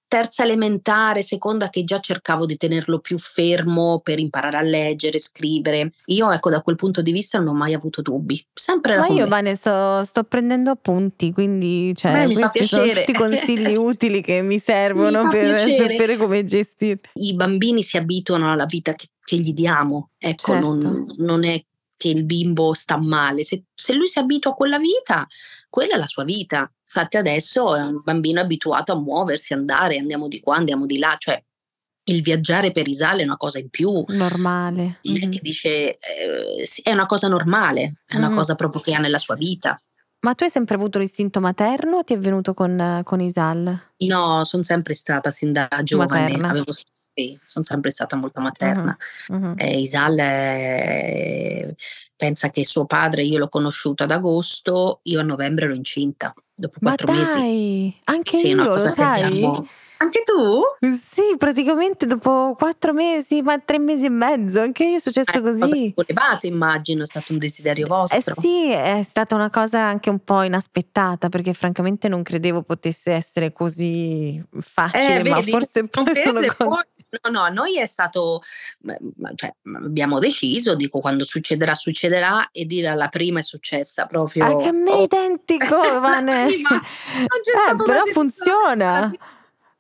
terza 0.07 0.45
elementare, 0.45 1.23
seconda 1.23 1.71
che 1.71 1.83
già 1.83 1.99
cercavo 1.99 2.47
di 2.47 2.57
tenerlo 2.57 3.01
più 3.01 3.19
fermo 3.19 4.01
per 4.01 4.21
imparare 4.21 4.57
a 4.57 4.63
leggere, 4.63 5.19
scrivere. 5.19 5.93
Io 6.07 6.31
ecco 6.31 6.51
da 6.51 6.61
quel 6.63 6.77
punto 6.77 7.03
di 7.03 7.11
vista 7.11 7.39
non 7.39 7.49
ho 7.49 7.55
mai 7.59 7.75
avuto 7.75 8.01
dubbi, 8.01 8.45
sempre 8.53 8.97
Ma 8.97 9.09
io. 9.09 9.27
Vane, 9.27 9.57
sto, 9.57 10.05
sto 10.05 10.23
prendendo 10.23 10.71
appunti, 10.71 11.33
quindi 11.33 11.95
cioè, 11.97 12.29
fa 12.29 12.33
questi 12.33 12.67
sono 12.67 12.87
tutti 12.87 13.13
consigli 13.13 13.75
utili 13.77 14.23
che 14.23 14.41
mi 14.43 14.59
servono 14.61 15.25
Mi 15.25 15.31
per 15.31 15.55
piacere. 15.57 15.91
sapere 15.91 16.17
come 16.17 16.45
gestirli. 16.45 17.11
i 17.15 17.35
bambini 17.35 17.83
si 17.83 17.97
abituano 17.97 18.53
alla 18.53 18.67
vita 18.67 18.93
che, 18.93 19.09
che 19.25 19.37
gli 19.37 19.53
diamo, 19.53 20.11
ecco, 20.17 20.53
Certo. 20.53 20.75
non, 20.75 21.05
non 21.17 21.45
è 21.45 21.61
che 22.05 22.11
il 22.11 22.25
bimbo 22.25 22.75
sta 22.75 22.99
male. 22.99 23.45
Se, 23.45 23.65
se 23.75 23.95
lui 23.95 24.09
si 24.09 24.19
abitua 24.19 24.51
a 24.51 24.55
quella 24.55 24.79
vita, 24.79 25.27
quella 25.71 25.95
è 25.95 25.97
la 25.97 26.07
sua 26.07 26.25
vita. 26.25 26.71
Infatti 26.83 27.17
adesso 27.17 27.75
è 27.75 27.83
un 27.83 28.03
bambino 28.05 28.41
abituato 28.41 28.93
a 28.93 29.01
muoversi, 29.01 29.55
andare, 29.55 29.97
andiamo 29.97 30.29
di 30.29 30.39
qua, 30.41 30.57
andiamo 30.57 30.85
di 30.85 30.99
là, 30.99 31.17
cioè 31.19 31.43
il 32.07 32.21
viaggiare 32.21 32.73
per 32.73 32.87
Isale 32.87 33.23
è 33.23 33.25
una 33.25 33.39
cosa 33.39 33.59
in 33.59 33.71
più. 33.71 34.05
Normale. 34.09 34.99
È 35.01 35.29
che 35.31 35.41
dice, 35.41 35.97
eh, 35.97 36.69
è 36.83 36.93
una 36.93 37.07
cosa 37.07 37.27
normale, 37.27 38.03
è 38.05 38.17
una 38.17 38.29
mm. 38.29 38.35
cosa 38.35 38.55
proprio 38.55 38.83
che 38.83 38.93
ha 38.93 38.99
nella 38.99 39.19
sua 39.19 39.35
vita. 39.35 39.81
Ma 40.21 40.35
tu 40.35 40.45
hai 40.45 40.51
sempre 40.51 40.75
avuto 40.75 40.99
l'istinto 40.99 41.41
materno 41.41 41.99
o 41.99 42.05
ti 42.05 42.13
è 42.13 42.19
venuto 42.19 42.53
con, 42.53 43.01
con 43.03 43.21
Isal? 43.21 43.81
No, 43.97 44.45
sono 44.45 44.63
sempre 44.63 44.93
stata 44.93 45.31
sin 45.31 45.53
da 45.53 45.69
giovane, 45.83 46.21
Materna. 46.21 46.51
avevo 46.51 46.73
sì, 47.15 47.39
sono 47.43 47.65
sempre 47.65 47.91
stata 47.91 48.17
molto 48.17 48.41
materna. 48.41 48.97
Uh-huh, 49.29 49.37
uh-huh. 49.37 49.55
Eh, 49.57 49.81
Isal 49.81 50.19
eh, 50.19 51.75
pensa 52.17 52.51
che 52.51 52.65
suo 52.65 52.87
padre, 52.87 53.23
io 53.23 53.39
l'ho 53.39 53.49
conosciuto 53.49 54.03
ad 54.03 54.11
agosto, 54.11 55.01
io 55.05 55.21
a 55.21 55.23
novembre 55.23 55.67
ero 55.67 55.75
incinta, 55.75 56.35
dopo 56.53 56.79
quattro 56.81 57.13
Ma 57.13 57.19
mesi. 57.19 58.01
Anche 58.05 58.39
sì, 58.39 58.49
io, 58.49 58.57
lo 58.57 58.77
sai? 58.79 59.23
Abbiamo, 59.23 59.67
anche 60.05 60.23
tu? 60.23 60.63
Sì, 60.95 61.37
praticamente 61.39 62.07
dopo 62.07 62.55
quattro 62.59 62.93
mesi, 62.93 63.41
ma 63.43 63.59
tre 63.59 63.79
mesi 63.79 64.05
e 64.05 64.11
mezzo, 64.11 64.61
anche 64.61 64.85
io 64.85 64.97
è 64.97 65.01
successo 65.01 65.39
eh, 65.39 65.41
così. 65.41 65.93
Volevate, 65.95 66.47
immagino, 66.47 67.05
è 67.05 67.07
stato 67.07 67.33
un 67.33 67.39
desiderio 67.39 67.87
vostro. 67.87 68.35
Eh 68.37 68.41
sì, 68.41 68.71
è 68.71 69.03
stata 69.03 69.35
una 69.35 69.51
cosa 69.51 69.81
anche 69.81 70.11
un 70.11 70.19
po' 70.19 70.43
inaspettata, 70.43 71.29
perché 71.29 71.55
francamente 71.55 72.09
non 72.09 72.23
credevo 72.23 72.63
potesse 72.63 73.13
essere 73.13 73.53
così 73.53 74.43
facile, 74.61 75.21
eh, 75.21 75.29
ma 75.29 75.37
vedi, 75.37 75.53
forse 75.53 75.87
poi 75.89 76.15
sono 76.15 76.41
cose... 76.57 76.89
No, 77.23 77.31
no, 77.31 77.41
a 77.43 77.49
noi 77.49 77.79
è 77.79 77.87
stato, 77.87 78.43
cioè, 79.35 79.55
abbiamo 79.83 80.19
deciso, 80.19 80.75
dico 80.75 81.01
quando 81.01 81.25
succederà, 81.25 81.75
succederà 81.75 82.49
e 82.53 82.65
dire 82.65 82.89
alla 82.89 83.09
prima 83.09 83.41
è 83.41 83.43
successa 83.43 84.07
proprio. 84.07 84.45
Anche 84.45 84.69
a 84.69 84.73
me 84.73 84.91
oh. 84.91 85.03
identico, 85.03 85.77
Vane. 86.01 86.47
eh, 86.47 86.65
però 87.85 88.05
funziona. 88.13 89.13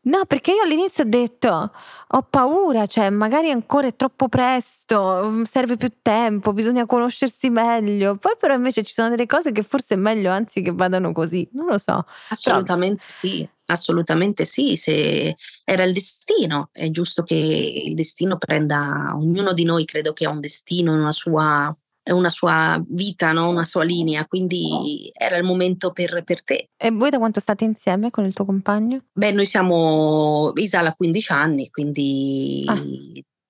No, 0.06 0.24
perché 0.26 0.52
io 0.52 0.62
all'inizio 0.62 1.04
ho 1.04 1.08
detto 1.08 1.72
ho 2.16 2.22
paura, 2.22 2.86
cioè 2.86 3.10
magari 3.10 3.50
ancora 3.50 3.88
è 3.88 3.96
troppo 3.96 4.28
presto, 4.28 5.22
mm, 5.24 5.42
serve 5.42 5.76
più 5.76 5.90
tempo, 6.00 6.52
bisogna 6.52 6.86
conoscersi 6.86 7.50
meglio. 7.50 8.16
Poi 8.16 8.34
però 8.38 8.54
invece 8.54 8.82
ci 8.82 8.92
sono 8.92 9.08
delle 9.08 9.26
cose 9.26 9.50
che 9.50 9.62
forse 9.62 9.94
è 9.94 9.96
meglio 9.96 10.30
anzi 10.30 10.62
che 10.62 10.72
vadano 10.72 11.12
così, 11.12 11.48
non 11.52 11.66
lo 11.66 11.78
so. 11.78 12.04
Assolutamente 12.28 13.06
però... 13.20 13.34
sì, 13.34 13.48
assolutamente 13.66 14.44
sì, 14.44 14.76
se 14.76 15.34
era 15.64 15.84
il 15.84 15.92
destino, 15.92 16.68
è 16.72 16.90
giusto 16.90 17.22
che 17.22 17.34
il 17.34 17.94
destino 17.94 18.38
prenda, 18.38 19.12
ognuno 19.14 19.52
di 19.52 19.64
noi 19.64 19.84
credo 19.84 20.12
che 20.12 20.26
ha 20.26 20.30
un 20.30 20.40
destino, 20.40 20.92
una 20.92 21.12
sua 21.12 21.74
una 22.12 22.28
sua 22.28 22.82
vita, 22.86 23.32
no? 23.32 23.48
una 23.48 23.64
sua 23.64 23.82
linea, 23.82 24.26
quindi 24.26 25.10
era 25.14 25.36
il 25.36 25.44
momento 25.44 25.90
per, 25.90 26.22
per, 26.22 26.44
te. 26.44 26.68
E 26.76 26.90
voi 26.90 27.08
da 27.08 27.18
quanto 27.18 27.40
state 27.40 27.64
insieme 27.64 28.10
con 28.10 28.26
il 28.26 28.34
tuo 28.34 28.44
compagno? 28.44 29.04
Beh, 29.12 29.32
noi 29.32 29.46
siamo, 29.46 30.52
Isala 30.54 30.90
ha 30.90 30.94
15 30.94 31.32
anni, 31.32 31.70
quindi 31.70 32.64
ah, 32.66 32.82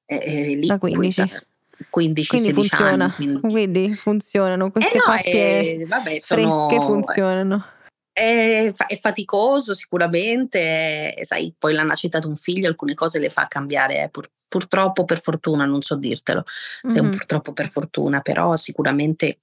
è, 0.05 0.19
è 0.19 0.55
lì. 0.55 0.67
Da 0.67 0.79
15. 0.79 1.23
15 1.91 2.29
quindi 2.29 2.53
funziona. 2.53 3.05
Anni, 3.05 3.13
quindi. 3.15 3.41
quindi. 3.41 3.95
funzionano 3.95 4.71
queste 4.71 4.93
eh 4.93 5.03
no, 5.05 5.15
eh, 5.23 5.85
vabbè, 5.89 6.19
sono, 6.21 6.69
fresche 6.69 6.85
funzionano. 6.85 7.65
È, 8.15 8.73
è, 8.73 8.97
faticoso 8.97 9.75
sicuramente, 9.75 11.19
sai, 11.23 11.53
poi 11.59 11.73
la 11.73 11.83
nascita 11.83 12.21
di 12.21 12.27
un 12.27 12.37
figlio 12.37 12.69
alcune 12.69 12.95
cose 12.95 13.19
le 13.19 13.29
fa 13.29 13.49
cambiare, 13.49 14.05
eh, 14.05 14.09
pur, 14.09 14.31
purtroppo 14.47 15.05
per 15.05 15.21
fortuna, 15.21 15.65
non 15.65 15.83
so 15.83 15.97
dirtelo, 15.97 16.45
se 16.47 16.97
è 16.97 17.01
un 17.01 17.11
purtroppo 17.11 17.53
per 17.53 17.69
fortuna, 17.69 18.21
però 18.21 18.55
sicuramente 18.55 19.41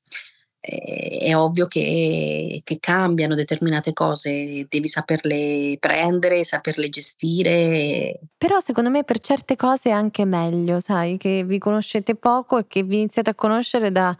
eh, 0.61 1.17
è 1.21 1.35
ovvio 1.35 1.67
che, 1.67 2.61
che, 2.63 2.77
cambiano 2.79 3.35
determinate 3.35 3.93
cose, 3.93 4.65
devi 4.69 4.87
saperle 4.87 5.75
prendere, 5.79 6.43
saperle 6.43 6.87
gestire. 6.87 8.19
Però 8.37 8.59
secondo 8.59 8.89
me 8.89 9.03
per 9.03 9.19
certe 9.19 9.55
cose 9.55 9.89
è 9.89 9.91
anche 9.91 10.23
meglio, 10.23 10.79
sai, 10.79 11.17
che 11.17 11.43
vi 11.43 11.57
conoscete 11.57 12.15
poco 12.15 12.59
e 12.59 12.67
che 12.67 12.83
vi 12.83 12.99
iniziate 12.99 13.31
a 13.31 13.35
conoscere 13.35 13.91
da 13.91 14.15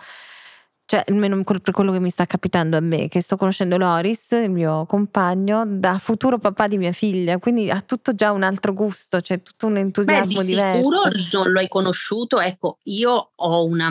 cioè 0.91 1.05
almeno 1.07 1.41
per 1.41 1.71
quello 1.71 1.93
che 1.93 2.01
mi 2.01 2.09
sta 2.09 2.25
capitando 2.25 2.75
a 2.75 2.81
me, 2.81 3.07
che 3.07 3.21
sto 3.21 3.37
conoscendo 3.37 3.77
Loris, 3.77 4.31
il 4.31 4.49
mio 4.49 4.85
compagno, 4.85 5.63
da 5.65 5.97
futuro 5.97 6.37
papà 6.37 6.67
di 6.67 6.77
mia 6.77 6.91
figlia, 6.91 7.37
quindi 7.37 7.69
ha 7.71 7.79
tutto 7.79 8.13
già 8.13 8.33
un 8.33 8.43
altro 8.43 8.73
gusto, 8.73 9.19
c'è 9.19 9.23
cioè 9.23 9.41
tutto 9.41 9.67
un 9.67 9.77
entusiasmo 9.77 10.39
Beh, 10.39 10.45
di 10.45 10.49
diverso. 10.49 10.77
Sicuro 10.79 11.01
non 11.31 11.51
lo 11.53 11.59
hai 11.59 11.69
conosciuto, 11.69 12.41
ecco, 12.41 12.79
io 12.83 13.31
ho 13.33 13.65
una 13.65 13.89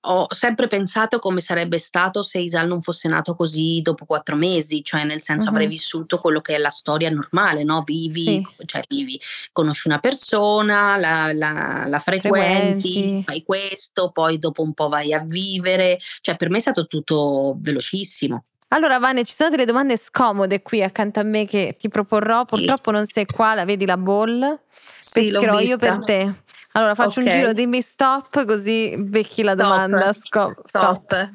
ho 0.00 0.26
sempre 0.32 0.68
pensato 0.68 1.18
come 1.18 1.40
sarebbe 1.40 1.78
stato 1.78 2.22
se 2.22 2.38
Isal 2.38 2.68
non 2.68 2.82
fosse 2.82 3.08
nato 3.08 3.34
così 3.34 3.80
dopo 3.82 4.04
quattro 4.04 4.36
mesi, 4.36 4.82
cioè 4.82 5.04
nel 5.04 5.22
senso 5.22 5.46
uh-huh. 5.46 5.52
avrei 5.52 5.66
vissuto 5.66 6.18
quello 6.18 6.40
che 6.40 6.54
è 6.54 6.58
la 6.58 6.70
storia 6.70 7.10
normale, 7.10 7.64
no? 7.64 7.82
Vivi, 7.84 8.22
sì. 8.22 8.46
cioè 8.64 8.82
vivi, 8.88 9.20
conosci 9.52 9.88
una 9.88 9.98
persona, 9.98 10.96
la, 10.96 11.32
la, 11.32 11.84
la 11.86 11.98
frequenti, 11.98 12.92
frequenti, 12.92 13.22
fai 13.24 13.42
questo, 13.42 14.10
poi 14.10 14.38
dopo 14.38 14.62
un 14.62 14.72
po' 14.72 14.88
vai 14.88 15.12
a 15.12 15.24
vivere, 15.24 15.98
cioè 16.20 16.36
per 16.36 16.48
me 16.50 16.58
è 16.58 16.60
stato 16.60 16.86
tutto 16.86 17.56
velocissimo. 17.58 18.44
Allora, 18.70 18.98
Vane, 18.98 19.24
ci 19.24 19.34
sono 19.34 19.48
delle 19.48 19.64
domande 19.64 19.96
scomode 19.96 20.60
qui 20.60 20.82
accanto 20.82 21.20
a 21.20 21.22
me 21.22 21.46
che 21.46 21.76
ti 21.78 21.88
proporrò. 21.88 22.44
Purtroppo 22.44 22.90
sì. 22.90 22.96
non 22.96 23.06
sei 23.06 23.24
qua, 23.24 23.54
la 23.54 23.64
vedi 23.64 23.86
la 23.86 23.96
ball. 23.96 24.60
Sì, 25.00 25.30
Pescherò 25.30 25.60
io 25.60 25.78
per 25.78 25.98
te. 26.04 26.34
Allora, 26.78 26.94
faccio 26.94 27.18
okay. 27.18 27.32
un 27.32 27.38
giro, 27.38 27.52
dimmi 27.52 27.82
stop, 27.82 28.44
così 28.46 28.94
becchi 28.96 29.42
la 29.42 29.56
domanda. 29.56 30.12
Stop. 30.12 30.62
stop. 30.66 31.04
stop. 31.06 31.30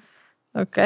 Ok, 0.55 0.85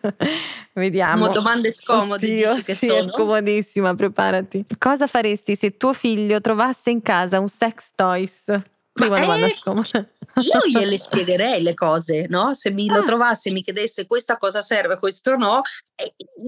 vediamo. 0.72 1.28
domande 1.28 1.72
scomode. 1.72 2.24
Oddio, 2.24 2.62
che 2.62 2.74
sì, 2.74 2.86
sono. 2.86 3.00
è 3.00 3.04
scomodissima, 3.04 3.94
preparati. 3.94 4.64
Cosa 4.78 5.06
faresti 5.06 5.56
se 5.56 5.76
tuo 5.76 5.92
figlio 5.92 6.40
trovasse 6.40 6.90
in 6.90 7.02
casa 7.02 7.38
un 7.38 7.48
sex 7.48 7.90
toys? 7.94 8.44
Prima 8.92 9.20
domanda 9.20 9.48
scomoda. 9.48 10.06
Io 10.42 10.60
gliele 10.68 10.98
spiegherei 10.98 11.62
le 11.62 11.72
cose, 11.72 12.26
no? 12.28 12.52
Se 12.54 12.70
mi 12.70 12.86
lo 12.88 12.98
ah. 12.98 13.04
trovasse 13.04 13.48
e 13.48 13.52
mi 13.52 13.62
chiedesse 13.62 14.06
questa 14.06 14.36
cosa 14.36 14.60
serve, 14.60 14.98
questo 14.98 15.36
no, 15.36 15.62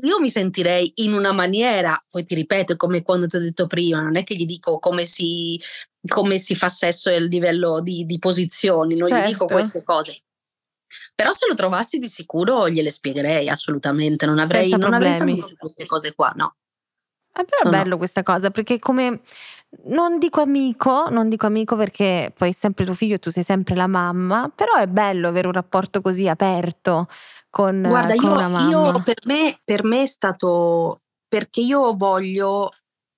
io 0.03 0.20
mi 0.20 0.29
sentirei 0.29 0.92
in 0.96 1.14
una 1.14 1.33
maniera, 1.33 1.98
poi 2.11 2.24
ti 2.24 2.35
ripeto, 2.35 2.77
come 2.77 3.03
quando 3.03 3.27
ti 3.27 3.37
ho 3.37 3.40
detto 3.40 3.66
prima, 3.66 4.03
non 4.03 4.16
è 4.16 4.24
che 4.24 4.35
gli 4.35 4.44
dico 4.44 4.79
come 4.79 5.07
si, 5.07 5.59
come 6.07 6.38
si 6.38 6.55
fa 6.55 6.68
sesso 6.68 7.09
a 7.09 7.18
livello 7.18 7.81
di, 7.81 8.05
di 8.05 8.18
posizioni, 8.18 8.94
non 8.94 9.09
certo. 9.09 9.24
gli 9.24 9.33
dico 9.33 9.46
certo. 9.46 9.55
queste 9.55 9.85
cose. 9.85 10.22
Però 11.14 11.33
se 11.33 11.46
lo 11.48 11.55
trovassi 11.55 11.98
di 11.98 12.09
sicuro 12.09 12.68
gliele 12.68 12.90
spiegherei 12.90 13.48
assolutamente, 13.48 14.27
non 14.27 14.38
avrei, 14.38 14.70
non 14.70 14.92
avrei 14.92 15.42
su 15.42 15.57
queste 15.57 15.87
cose 15.87 16.14
qua, 16.14 16.33
no. 16.35 16.57
Eh, 17.38 17.44
però 17.44 17.62
è 17.62 17.70
bello 17.70 17.90
no. 17.90 17.98
questa 17.98 18.22
cosa 18.22 18.51
perché 18.51 18.79
come 18.79 19.20
non 19.85 20.19
dico 20.19 20.41
amico, 20.41 21.09
non 21.11 21.29
dico 21.29 21.47
amico 21.47 21.77
perché 21.77 22.33
poi 22.37 22.51
è 22.51 22.53
sempre 22.53 22.85
tuo 22.85 22.95
figlio 22.95 23.17
e 23.17 23.19
tu 23.19 23.31
sei 23.31 23.43
sempre 23.43 23.75
la 23.75 23.87
mamma, 23.87 24.51
però 24.55 24.77
è 24.77 24.87
bello 24.87 25.29
avere 25.29 25.47
un 25.47 25.53
rapporto 25.53 26.01
così 26.01 26.27
aperto 26.27 27.09
con, 27.51 27.83
Guarda, 27.87 28.15
con 28.15 28.25
io, 28.25 28.33
una 28.33 28.49
mamma. 28.49 28.71
Io 28.71 29.03
per 29.03 29.19
me, 29.25 29.59
per 29.63 29.85
me 29.85 30.03
è 30.03 30.07
stato 30.07 31.03
perché 31.29 31.61
io 31.61 31.95
voglio 31.95 32.71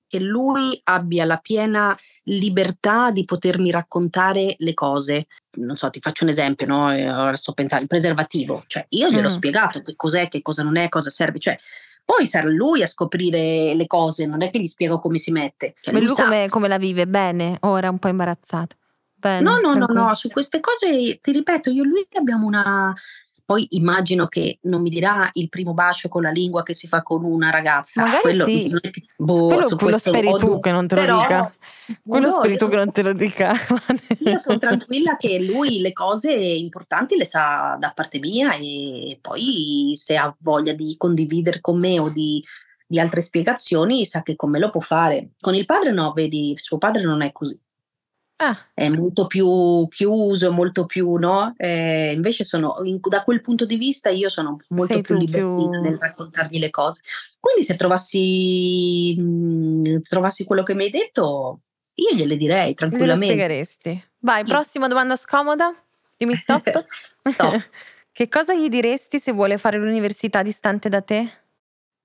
che 0.09 0.19
lui 0.19 0.79
abbia 0.85 1.25
la 1.25 1.37
piena 1.37 1.97
libertà 2.25 3.13
di 3.13 3.25
potermi 3.25 3.71
raccontare 3.71 4.57
le 4.59 4.75
cose. 4.75 5.29
Non 5.59 5.77
so, 5.77 5.89
ti 5.89 6.01
faccio 6.01 6.25
un 6.25 6.31
esempio, 6.31 6.67
no? 6.67 6.87
Ora 6.87 7.37
sto 7.37 7.53
pensando, 7.53 7.85
il 7.85 7.89
preservativo, 7.89 8.65
cioè 8.67 8.85
io 8.89 9.09
gliel'ho 9.09 9.29
mm. 9.29 9.35
spiegato 9.35 9.81
che 9.81 9.95
cos'è, 9.95 10.27
che 10.27 10.43
cosa 10.43 10.65
non 10.65 10.77
è, 10.77 10.89
cosa 10.89 11.11
serve, 11.11 11.39
cioè 11.39 11.57
poi 12.11 12.27
sarà 12.27 12.49
lui 12.49 12.83
a 12.83 12.89
scoprire 12.89 13.73
le 13.73 13.87
cose, 13.87 14.27
non 14.27 14.43
è 14.43 14.51
che 14.51 14.59
gli 14.59 14.67
spiego 14.67 14.99
come 14.99 15.17
si 15.17 15.31
mette. 15.31 15.75
Cioè, 15.81 15.95
lui, 15.95 16.07
lui 16.07 16.15
come, 16.17 16.49
come, 16.49 16.67
la 16.67 16.77
vive? 16.77 17.07
Bene? 17.07 17.57
O 17.61 17.79
era 17.79 17.89
un 17.89 18.01
po' 18.01 18.09
imbarazzato? 18.09 18.75
Bene, 19.15 19.43
no, 19.43 19.61
no, 19.61 19.75
no, 19.75 19.87
no, 19.87 20.15
su 20.15 20.29
queste 20.29 20.59
cose 20.59 21.21
ti 21.21 21.31
ripeto, 21.31 21.71
io 21.71 21.85
e 21.85 21.87
lui 21.87 22.09
abbiamo 22.15 22.47
una 22.47 22.93
poi 23.51 23.67
immagino 23.71 24.29
che 24.29 24.61
non 24.63 24.81
mi 24.81 24.91
dirà 24.91 25.29
il 25.33 25.49
primo 25.49 25.75
bacio 25.75 26.09
con 26.09 26.23
la 26.23 26.31
lingua 26.31 26.63
che 26.63 26.73
si 26.73 26.87
fa 26.87 27.03
con 27.03 27.25
una 27.25 27.51
ragazza. 27.51 28.03
Magari 28.05 28.21
quello, 28.21 28.45
sì. 28.45 28.81
boh, 29.17 29.47
quello, 29.49 29.77
quello 29.77 29.99
speri 29.99 30.31
tu 30.39 30.61
che 30.61 30.71
non 30.71 30.87
te 30.87 30.95
lo 30.95 31.01
però, 31.01 31.21
dica. 31.21 31.55
Quello 32.07 32.29
no, 32.29 32.33
speri 32.35 32.57
tu 32.57 32.69
che 32.69 32.77
non 32.77 32.93
te 32.93 33.03
lo 33.03 33.13
dica. 33.13 33.53
io 34.25 34.39
sono 34.39 34.57
tranquilla 34.57 35.17
che 35.17 35.41
lui 35.41 35.81
le 35.81 35.93
cose 35.93 36.33
importanti 36.33 37.17
le 37.17 37.25
sa 37.25 37.77
da 37.77 37.91
parte 37.93 38.21
mia 38.21 38.55
e 38.55 39.19
poi 39.21 39.95
se 39.97 40.17
ha 40.17 40.33
voglia 40.39 40.73
di 40.73 40.95
condividere 40.97 41.61
con 41.61 41.81
me 41.81 41.99
o 41.99 42.09
di, 42.09 42.41
di 42.87 43.01
altre 43.01 43.21
spiegazioni 43.21 44.07
sa 44.07 44.23
che 44.23 44.37
con 44.37 44.51
me 44.51 44.61
lo 44.61 44.71
può 44.71 44.81
fare. 44.81 45.31
Con 45.41 45.57
il 45.57 45.67
padre 45.67 45.91
no, 45.91 46.13
vedi, 46.13 46.55
suo 46.57 46.79
padre 46.79 47.03
non 47.03 47.21
è 47.23 47.33
così. 47.33 47.61
Ah. 48.43 48.57
È 48.73 48.89
molto 48.89 49.27
più 49.27 49.87
chiuso, 49.89 50.51
molto 50.51 50.87
più, 50.87 51.17
no? 51.17 51.53
Eh, 51.59 52.13
invece 52.15 52.43
sono, 52.43 52.81
in, 52.85 52.99
da 53.03 53.23
quel 53.23 53.43
punto 53.43 53.67
di 53.67 53.77
vista 53.77 54.09
io 54.09 54.31
sono 54.31 54.57
molto 54.69 54.95
Sei 54.95 55.03
più 55.03 55.19
libertina 55.19 55.69
più... 55.69 55.81
nel 55.83 55.99
raccontargli 55.99 56.59
le 56.59 56.71
cose. 56.71 57.03
Quindi 57.39 57.65
se 57.65 57.77
trovassi, 57.77 59.15
mh, 59.19 59.89
mm, 59.91 59.97
trovassi 60.09 60.45
quello 60.45 60.63
che 60.63 60.73
mi 60.73 60.85
hai 60.85 60.91
detto, 60.91 61.61
io 61.95 62.15
gliele 62.15 62.39
direi 62.39 62.73
tranquillamente. 62.73 63.27
Glielo 63.27 63.35
spiegheresti. 63.35 64.05
Vai, 64.21 64.43
sì. 64.47 64.51
prossima 64.51 64.89
domanda 64.89 65.17
scomoda. 65.17 65.75
Dimmi 66.17 66.35
stop. 66.35 66.85
stop. 67.31 67.69
che 68.11 68.29
cosa 68.29 68.55
gli 68.55 68.71
diresti 68.71 69.19
se 69.19 69.33
vuole 69.33 69.59
fare 69.59 69.77
l'università 69.77 70.43
distante 70.43 70.89
da 70.89 71.03
te? 71.03 71.31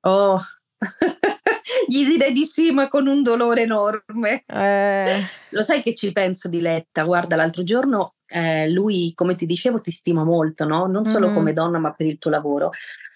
Oh, 0.01 0.37
gli 1.87 2.05
direi 2.07 2.31
di 2.31 2.43
sì, 2.43 2.71
ma 2.71 2.87
con 2.87 3.07
un 3.07 3.23
dolore 3.23 3.61
enorme. 3.63 4.43
Eh. 4.45 5.21
Lo 5.49 5.61
sai 5.61 5.81
che 5.81 5.93
ci 5.95 6.11
penso, 6.11 6.49
Diletta? 6.49 7.03
Guarda, 7.03 7.35
l'altro 7.35 7.63
giorno 7.63 8.15
eh, 8.27 8.69
lui, 8.71 9.13
come 9.13 9.35
ti 9.35 9.45
dicevo, 9.45 9.81
ti 9.81 9.91
stima 9.91 10.23
molto, 10.23 10.65
no? 10.65 10.87
Non 10.87 11.05
solo 11.05 11.27
Mhm. 11.27 11.33
come 11.33 11.53
donna, 11.53 11.77
ma 11.77 11.93
per 11.93 12.07
il 12.07 12.17
tuo 12.17 12.31
lavoro. 12.31 12.71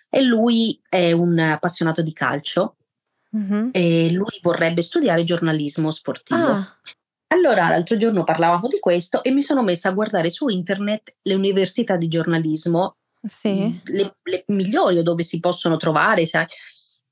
E 0.09 0.21
lui 0.21 0.79
è 0.87 1.11
un 1.11 1.37
appassionato 1.39 2.01
di 2.01 2.13
calcio 2.13 2.75
Mhm. 3.31 3.69
e 3.73 4.11
lui 4.11 4.39
vorrebbe 4.41 4.81
studiare 4.81 5.23
giornalismo 5.23 5.91
sportivo. 5.91 6.39
Ah, 6.39 6.77
Allora, 7.31 7.69
l'altro 7.69 7.95
giorno 7.95 8.23
parlavamo 8.23 8.67
di 8.67 8.79
questo 8.79 9.23
e 9.23 9.29
mi 9.29 9.43
sono 9.43 9.61
messa 9.61 9.89
a 9.89 9.91
guardare 9.91 10.31
su 10.31 10.47
internet 10.47 11.17
le 11.21 11.35
università 11.35 11.95
di 11.95 12.07
giornalismo, 12.07 12.95
sì. 13.21 13.79
le, 13.85 14.15
le 14.23 14.43
migliori 14.47 14.97
o 14.97 15.03
dove 15.03 15.21
si 15.21 15.39
possono 15.39 15.77
trovare, 15.77 16.25
sai. 16.25 16.47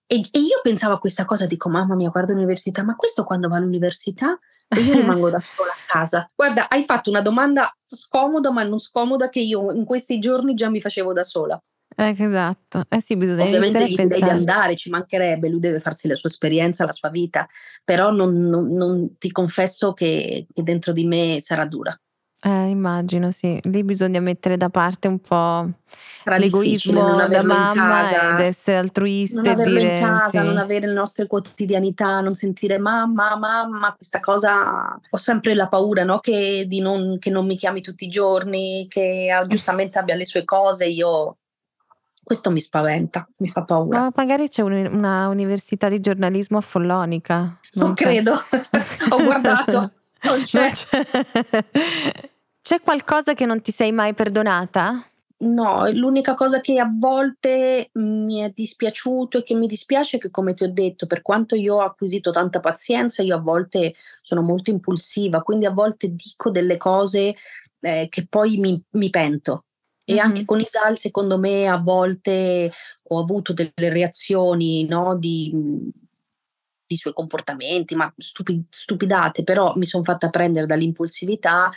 E, 0.08 0.26
e 0.32 0.40
io 0.40 0.60
pensavo 0.64 0.94
a 0.94 1.00
questa 1.00 1.26
cosa, 1.26 1.46
dico, 1.46 1.68
mamma 1.70 1.96
mia, 1.96 2.10
guarda 2.10 2.32
l'università, 2.32 2.82
ma 2.82 2.96
questo 2.96 3.26
quando 3.26 3.50
va 3.50 3.58
all'università? 3.58 4.40
E 4.70 4.82
io 4.82 4.94
rimango 4.94 5.30
da 5.30 5.40
sola 5.40 5.72
a 5.72 5.76
casa. 5.86 6.30
Guarda, 6.34 6.70
hai 6.70 6.84
fatto 6.86 7.10
una 7.10 7.22
domanda 7.22 7.74
scomoda, 7.86 8.52
ma 8.52 8.64
non 8.64 8.80
scomoda, 8.80 9.30
che 9.30 9.40
io 9.40 9.72
in 9.74 9.86
questi 9.86 10.20
giorni 10.20 10.54
già 10.56 10.70
mi 10.70 10.80
facevo 10.82 11.14
da 11.14 11.24
sola. 11.24 11.62
Eh, 11.96 12.16
esatto. 12.18 12.84
Eh 12.90 13.02
sì, 13.02 13.18
bisogna 13.18 13.44
Ovviamente 13.44 13.84
gli 13.86 13.96
direi 13.96 14.22
di 14.22 14.30
andare, 14.30 14.76
ci 14.76 14.90
mancherebbe, 14.90 15.50
lui 15.50 15.60
deve 15.60 15.80
farsi 15.80 16.08
la 16.08 16.16
sua 16.16 16.30
esperienza, 16.30 16.86
la 16.86 16.92
sua 16.92 17.10
vita, 17.10 17.46
però 17.84 18.12
non, 18.12 18.34
non- 18.48 18.72
non- 18.74 19.18
ti 19.18 19.32
confesso 19.32 19.94
che, 19.94 20.48
che 20.54 20.64
dentro 20.64 20.92
di 20.92 21.06
me 21.06 21.40
sarà 21.42 21.66
dura. 21.66 21.98
Eh, 22.40 22.70
immagino, 22.70 23.32
sì. 23.32 23.60
Lì 23.64 23.84
bisogna 23.84 24.20
mettere 24.20 24.58
da 24.58 24.70
parte 24.70 25.08
un 25.08 25.20
po' 25.20 25.68
difficile 26.24 26.38
l'egoismo 26.38 27.02
non 27.02 27.30
da 27.30 27.42
mamma 27.42 28.38
ed 28.38 28.46
essere 28.46 28.78
altruista 28.78 29.42
non 29.42 29.54
averlo 29.54 29.80
dire 29.80 29.96
in 29.96 30.06
casa, 30.06 30.30
sì. 30.30 30.46
non 30.46 30.58
avere 30.58 30.86
le 30.86 30.94
nostre 30.94 31.26
quotidianità, 31.26 32.22
non 32.22 32.36
sentire 32.36 32.78
mamma, 32.78 33.36
mamma, 33.38 33.94
questa 33.96 34.20
cosa 34.20 35.00
ho 35.10 35.18
sempre 35.18 35.56
la 35.56 35.68
paura 35.68 36.04
no? 36.04 36.20
che, 36.20 36.66
di 36.68 36.80
non, 36.80 37.18
che 37.18 37.32
non 37.32 37.48
mi 37.48 37.58
chiami 37.58 37.82
tutti 37.82 38.06
i 38.06 38.10
giorni, 38.10 38.86
che 38.88 39.32
ah, 39.32 39.48
giustamente 39.48 39.98
abbia 39.98 40.16
le 40.16 40.26
sue 40.26 40.46
cose, 40.46 40.86
io 40.86 41.38
questo 42.24 42.52
mi 42.52 42.60
spaventa, 42.60 43.26
mi 43.38 43.48
fa 43.48 43.64
paura. 43.64 44.00
Ma 44.00 44.12
magari 44.14 44.50
c'è 44.50 44.62
un- 44.62 44.90
una 44.92 45.30
università 45.30 45.88
di 45.88 46.02
giornalismo 46.02 46.58
a 46.58 46.62
Follonica. 46.62 47.58
non 47.76 47.94
c'è. 47.94 48.04
credo, 48.04 48.34
ho 49.10 49.24
guardato, 49.24 49.94
non 50.24 50.44
c'è. 50.44 50.72
C'è. 52.62 52.82
Qualcosa 52.82 53.34
che 53.34 53.46
non 53.46 53.62
ti 53.62 53.72
sei 53.72 53.92
mai 53.92 54.14
perdonata? 54.14 55.06
No, 55.40 55.88
l'unica 55.92 56.34
cosa 56.34 56.60
che 56.62 56.80
a 56.80 56.92
volte 56.92 57.92
mi 57.94 58.40
è 58.40 58.50
dispiaciuto 58.50 59.38
e 59.38 59.44
che 59.44 59.54
mi 59.54 59.68
dispiace 59.68 60.18
è 60.18 60.20
che, 60.20 60.32
come 60.32 60.54
ti 60.56 60.64
ho 60.64 60.72
detto, 60.72 61.06
per 61.06 61.22
quanto 61.22 61.56
io 61.56 61.76
ho 61.76 61.82
acquisito 61.82 62.32
tanta 62.32 62.60
pazienza, 62.60 63.22
io 63.22 63.36
a 63.36 63.40
volte 63.40 63.94
sono 64.22 64.42
molto 64.42 64.72
impulsiva, 64.72 65.44
quindi 65.44 65.66
a 65.66 65.72
volte 65.72 66.14
dico 66.14 66.50
delle 66.50 66.78
cose 66.78 67.36
eh, 67.82 68.08
che 68.10 68.26
poi 68.28 68.58
mi, 68.58 68.82
mi 68.92 69.10
pento. 69.12 69.66
E 70.04 70.14
Mhm. 70.14 70.20
anche 70.20 70.46
con 70.46 70.60
Isal, 70.60 70.98
secondo 70.98 71.38
me, 71.38 71.68
a 71.68 71.78
volte 71.78 72.72
ho 73.10 73.20
avuto 73.20 73.54
delle 73.54 73.90
reazioni 73.90 74.86
no, 74.86 75.16
di, 75.18 75.54
di 76.88 76.96
suoi 76.96 77.14
comportamenti, 77.14 77.96
ma 77.96 78.12
stupi- 78.18 78.66
stupidate, 78.70 79.44
però 79.44 79.74
mi 79.76 79.86
sono 79.86 80.04
fatta 80.04 80.30
prendere 80.30 80.66
dall'impulsività 80.66 81.70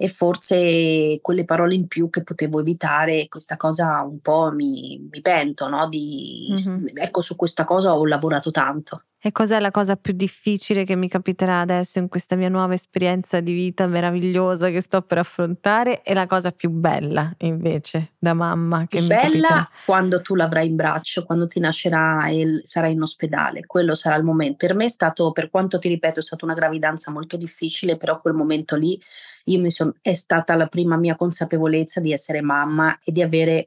e 0.00 0.08
forse 0.08 1.18
quelle 1.20 1.44
parole 1.44 1.74
in 1.74 1.86
più 1.88 2.08
che 2.10 2.22
potevo 2.22 2.60
evitare, 2.60 3.26
questa 3.28 3.56
cosa 3.56 4.02
un 4.02 4.20
po' 4.20 4.50
mi, 4.52 5.08
mi 5.10 5.20
pento, 5.20 5.68
no? 5.68 5.88
Di, 5.88 6.48
Mhm. 6.50 6.90
Ecco, 6.94 7.20
su 7.20 7.36
questa 7.36 7.64
cosa 7.64 7.96
ho 7.96 8.04
lavorato 8.06 8.50
tanto. 8.50 9.02
E 9.20 9.32
cos'è 9.32 9.58
la 9.58 9.72
cosa 9.72 9.96
più 9.96 10.12
difficile 10.12 10.84
che 10.84 10.94
mi 10.94 11.08
capiterà 11.08 11.58
adesso 11.58 11.98
in 11.98 12.06
questa 12.06 12.36
mia 12.36 12.48
nuova 12.48 12.74
esperienza 12.74 13.40
di 13.40 13.52
vita 13.52 13.88
meravigliosa 13.88 14.70
che 14.70 14.80
sto 14.80 15.02
per 15.02 15.18
affrontare? 15.18 16.02
E 16.04 16.14
la 16.14 16.28
cosa 16.28 16.52
più 16.52 16.70
bella, 16.70 17.34
invece, 17.38 18.12
da 18.16 18.32
mamma 18.32 18.86
che 18.86 19.00
mi 19.00 19.08
Bella 19.08 19.24
capiterà. 19.24 19.68
quando 19.84 20.22
tu 20.22 20.36
l'avrai 20.36 20.68
in 20.68 20.76
braccio, 20.76 21.24
quando 21.24 21.48
ti 21.48 21.58
nascerà 21.58 22.28
e 22.28 22.60
sarai 22.62 22.92
in 22.92 23.02
ospedale, 23.02 23.66
quello 23.66 23.94
sarà 23.94 24.14
il 24.14 24.22
momento. 24.22 24.56
Per 24.58 24.74
me 24.76 24.84
è 24.84 24.88
stato, 24.88 25.32
per 25.32 25.50
quanto 25.50 25.80
ti 25.80 25.88
ripeto, 25.88 26.20
è 26.20 26.22
stata 26.22 26.44
una 26.44 26.54
gravidanza 26.54 27.10
molto 27.10 27.36
difficile, 27.36 27.96
però 27.96 28.20
quel 28.20 28.34
momento 28.34 28.76
lì 28.76 29.00
io 29.46 29.58
mi 29.58 29.72
son, 29.72 29.92
è 30.00 30.14
stata 30.14 30.54
la 30.54 30.66
prima 30.68 30.96
mia 30.96 31.16
consapevolezza 31.16 32.00
di 32.00 32.12
essere 32.12 32.40
mamma 32.40 32.96
e 33.02 33.10
di 33.10 33.22
avere 33.22 33.66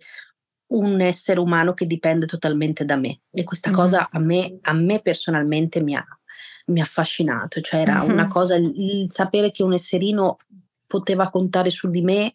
un 0.72 1.02
essere 1.02 1.40
umano 1.40 1.74
che 1.74 1.86
dipende 1.86 2.26
totalmente 2.26 2.86
da 2.86 2.96
me. 2.98 3.22
E 3.32 3.44
questa 3.44 3.70
Mhm. 3.70 3.76
cosa 3.76 4.08
a 4.12 4.20
me, 4.20 4.58
a 4.62 4.74
me 4.74 5.00
personalmente 5.02 5.82
mi 5.82 5.96
ha, 5.96 6.06
mi 6.68 6.80
ha 6.80 6.84
affascinato, 6.84 7.62
cioè 7.62 7.82
era 7.82 8.02
una 8.04 8.24
Mhm. 8.24 8.30
cosa, 8.30 8.56
il, 8.56 8.72
il 8.76 9.12
sapere 9.12 9.52
che 9.52 9.64
un 9.64 9.74
esserino 9.74 10.38
poteva 10.88 11.30
contare 11.30 11.70
su 11.70 11.90
di 11.90 12.02
me 12.02 12.34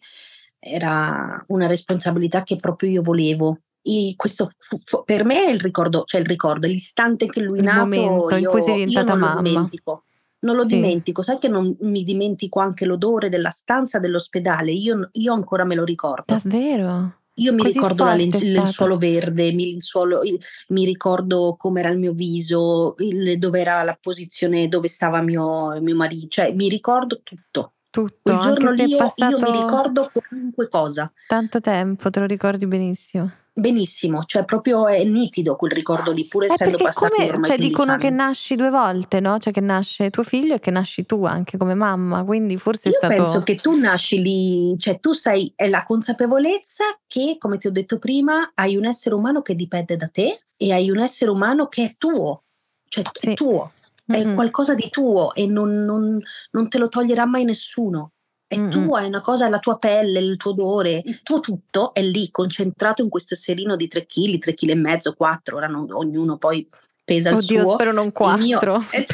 era 0.59 1.43
una 1.47 1.67
responsabilità 1.67 2.43
che 2.43 2.55
proprio 2.55 2.89
io 2.89 3.01
volevo. 3.01 3.59
E 3.81 4.13
questo 4.17 4.51
fu- 4.57 4.81
fu- 4.83 5.03
per 5.05 5.23
me 5.23 5.45
è 5.45 5.51
il 5.51 5.59
ricordo, 5.61 6.03
cioè 6.05 6.19
il 6.19 6.27
ricordo, 6.27 6.67
l'istante 6.67 7.27
che 7.27 7.41
lui 7.41 7.59
è 7.59 7.61
nato, 7.61 7.79
momento 7.79 8.35
in 8.35 8.41
io, 8.41 8.49
cui 8.49 8.61
sei 8.61 8.73
diventata 8.73 9.13
non 9.13 9.19
lo 9.19 9.27
mamma. 9.27 9.41
dimentico. 9.49 10.03
Non 10.39 10.55
lo 10.55 10.63
Sì. 10.63 10.75
dimentico, 10.75 11.21
sai 11.23 11.39
che 11.39 11.47
non 11.47 11.75
mi 11.81 12.03
dimentico 12.03 12.59
anche 12.59 12.85
l'odore 12.85 13.29
della 13.29 13.49
stanza 13.49 13.99
dell'ospedale, 13.99 14.71
io, 14.71 15.09
io 15.13 15.33
ancora 15.33 15.63
me 15.63 15.73
lo 15.75 15.83
ricordo. 15.83 16.25
Davvero? 16.27 17.21
Io 17.39 17.53
mi 17.53 17.61
Così 17.63 17.73
ricordo 17.75 18.09
il 18.11 18.29
stato. 18.31 18.43
lenzuolo 18.45 18.97
verde, 18.97 19.51
mi, 19.53 19.71
lenzuolo- 19.71 20.23
il- 20.23 20.39
mi 20.69 20.85
ricordo 20.85 21.55
com'era 21.57 21.89
il 21.89 21.99
mio 21.99 22.13
viso, 22.13 22.95
il- 22.97 23.37
dove 23.37 23.59
era 23.59 23.83
la 23.83 23.97
posizione 23.99 24.67
dove 24.67 24.87
stava 24.87 25.21
mio, 25.21 25.79
mio 25.81 25.95
marito, 25.95 26.27
cioè 26.29 26.51
mi 26.53 26.67
ricordo 26.67 27.21
tutto. 27.23 27.73
Tutto, 27.89 28.19
Quel 28.23 28.37
anche 28.37 28.59
giorno 28.59 28.75
se 28.75 28.75
lì 28.75 28.83
è 28.83 28.87
io, 28.87 28.95
io 28.95 29.05
passato 29.07 29.51
mi 29.51 29.57
ricordo 29.59 30.11
qualunque 30.11 30.67
cosa. 30.67 31.11
tanto 31.27 31.59
tempo, 31.59 32.09
te 32.09 32.19
lo 32.19 32.25
ricordi 32.25 32.65
benissimo. 32.67 33.31
Benissimo, 33.59 34.23
cioè 34.25 34.45
proprio 34.45 34.87
è 34.87 35.03
nitido 35.03 35.55
quel 35.55 35.71
ricordo 35.71 36.11
lì, 36.11 36.27
pur 36.27 36.45
È 36.45 36.51
essendo 36.53 36.77
passati 36.77 37.13
come, 37.15 37.23
ormai 37.31 37.49
cioè 37.49 37.55
15 37.57 37.67
dicono 37.67 37.97
che 37.97 38.07
anni. 38.07 38.15
nasci 38.17 38.55
due 38.55 38.69
volte, 38.69 39.19
no? 39.19 39.39
Cioè 39.39 39.51
che 39.51 39.61
nasce 39.61 40.11
tuo 40.11 40.21
figlio 40.21 40.53
e 40.53 40.59
che 40.59 40.69
nasci 40.69 41.07
tu 41.07 41.25
anche 41.25 41.57
come 41.57 41.73
mamma, 41.73 42.23
quindi 42.23 42.55
forse 42.57 42.89
è 42.89 42.91
Io 42.91 42.97
stato... 42.99 43.13
penso 43.15 43.41
che 43.41 43.55
tu 43.55 43.75
nasci 43.75 44.21
lì, 44.21 44.77
cioè 44.77 44.99
tu 44.99 45.13
sei, 45.13 45.51
è 45.55 45.67
la 45.69 45.83
consapevolezza 45.83 46.83
che, 47.07 47.37
come 47.39 47.57
ti 47.57 47.65
ho 47.65 47.71
detto 47.71 47.97
prima, 47.97 48.51
hai 48.53 48.75
un 48.75 48.85
essere 48.85 49.15
umano 49.15 49.41
che 49.41 49.55
dipende 49.55 49.97
da 49.97 50.07
te 50.07 50.41
e 50.55 50.71
hai 50.71 50.91
un 50.91 50.99
essere 50.99 51.31
umano 51.31 51.67
che 51.67 51.83
è 51.85 51.93
tuo, 51.97 52.43
cioè 52.87 53.05
Sì. 53.19 53.31
è 53.31 53.33
tuo, 53.33 53.71
è 54.05 54.23
Mm-mm. 54.23 54.35
qualcosa 54.35 54.75
di 54.75 54.87
tuo 54.91 55.33
e 55.33 55.47
non, 55.47 55.83
non- 55.83 56.21
non 56.51 56.69
te 56.69 56.77
lo 56.77 56.89
toglierà 56.89 57.25
mai 57.25 57.43
nessuno. 57.43 58.11
È 58.47 58.55
Mm-mm. 58.57 58.71
tua, 58.85 59.01
è 59.01 59.05
una 59.05 59.19
cosa, 59.21 59.45
è 59.47 59.49
la 59.49 59.59
tua 59.59 59.77
pelle, 59.77 60.19
il 60.19 60.37
tuo 60.37 60.51
odore, 60.51 61.01
il 61.03 61.21
tuo 61.21 61.41
tutto 61.41 61.93
è 61.93 62.01
lì 62.01 62.31
concentrato 62.31 63.01
in 63.01 63.09
questo 63.09 63.35
serino 63.35 63.75
di 63.75 63.89
3 63.89 64.05
kg, 64.05 64.37
3 64.39 64.53
kg 64.53 64.69
e 64.69 64.75
mezzo, 64.75 65.13
4, 65.13 65.57
ora 65.57 65.67
non- 65.67 65.91
ognuno 65.91 66.37
poi 66.37 66.65
pesa 67.03 67.29
il 67.31 67.35
Oddio, 67.37 67.63
suo. 67.65 67.73
spero 67.73 67.91
non 67.91 68.05
Il 68.05 68.13
mio, 68.43 68.57
4. 68.57 68.79
eh, 68.91 69.05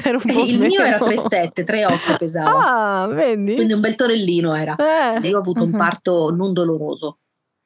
il 0.45 0.59
mio 0.59 0.81
era 0.83 0.99
meno. 0.99 1.21
3,7, 1.21 1.63
3,8 1.63 2.17
pesava. 2.17 3.01
Ah, 3.03 3.07
vedi? 3.07 3.55
Quindi 3.55 3.73
un 3.73 3.79
bel 3.81 3.95
torellino 3.95 4.53
era. 4.55 4.75
Eh. 4.75 5.27
Io 5.27 5.37
ho 5.37 5.39
avuto 5.39 5.63
un 5.63 5.69
Mhm. 5.69 5.77
parto 5.77 6.29
non 6.29 6.53
doloroso, 6.53 7.17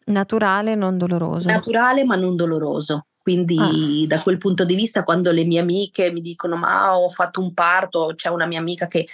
Naturale, 0.06 0.76
non 0.76 0.98
doloroso. 0.98 1.50
naturale 1.50 2.06
ma 2.06 2.16
non 2.16 2.36
doloroso. 2.38 3.08
Quindi 3.22 3.58
Ah. 3.60 4.08
da 4.08 4.22
quel 4.22 4.38
punto 4.38 4.64
di 4.64 4.74
vista, 4.76 5.04
quando 5.04 5.32
le 5.32 5.44
mie 5.44 5.60
amiche 5.60 6.12
mi 6.14 6.22
dicono 6.22 6.56
ma 6.56 6.98
ho 6.98 7.10
fatto 7.10 7.42
un 7.42 7.54
parto, 7.54 8.14
c'è 8.16 8.30
una 8.30 8.46
mia 8.46 8.60
amica 8.60 8.88
che 8.88 9.06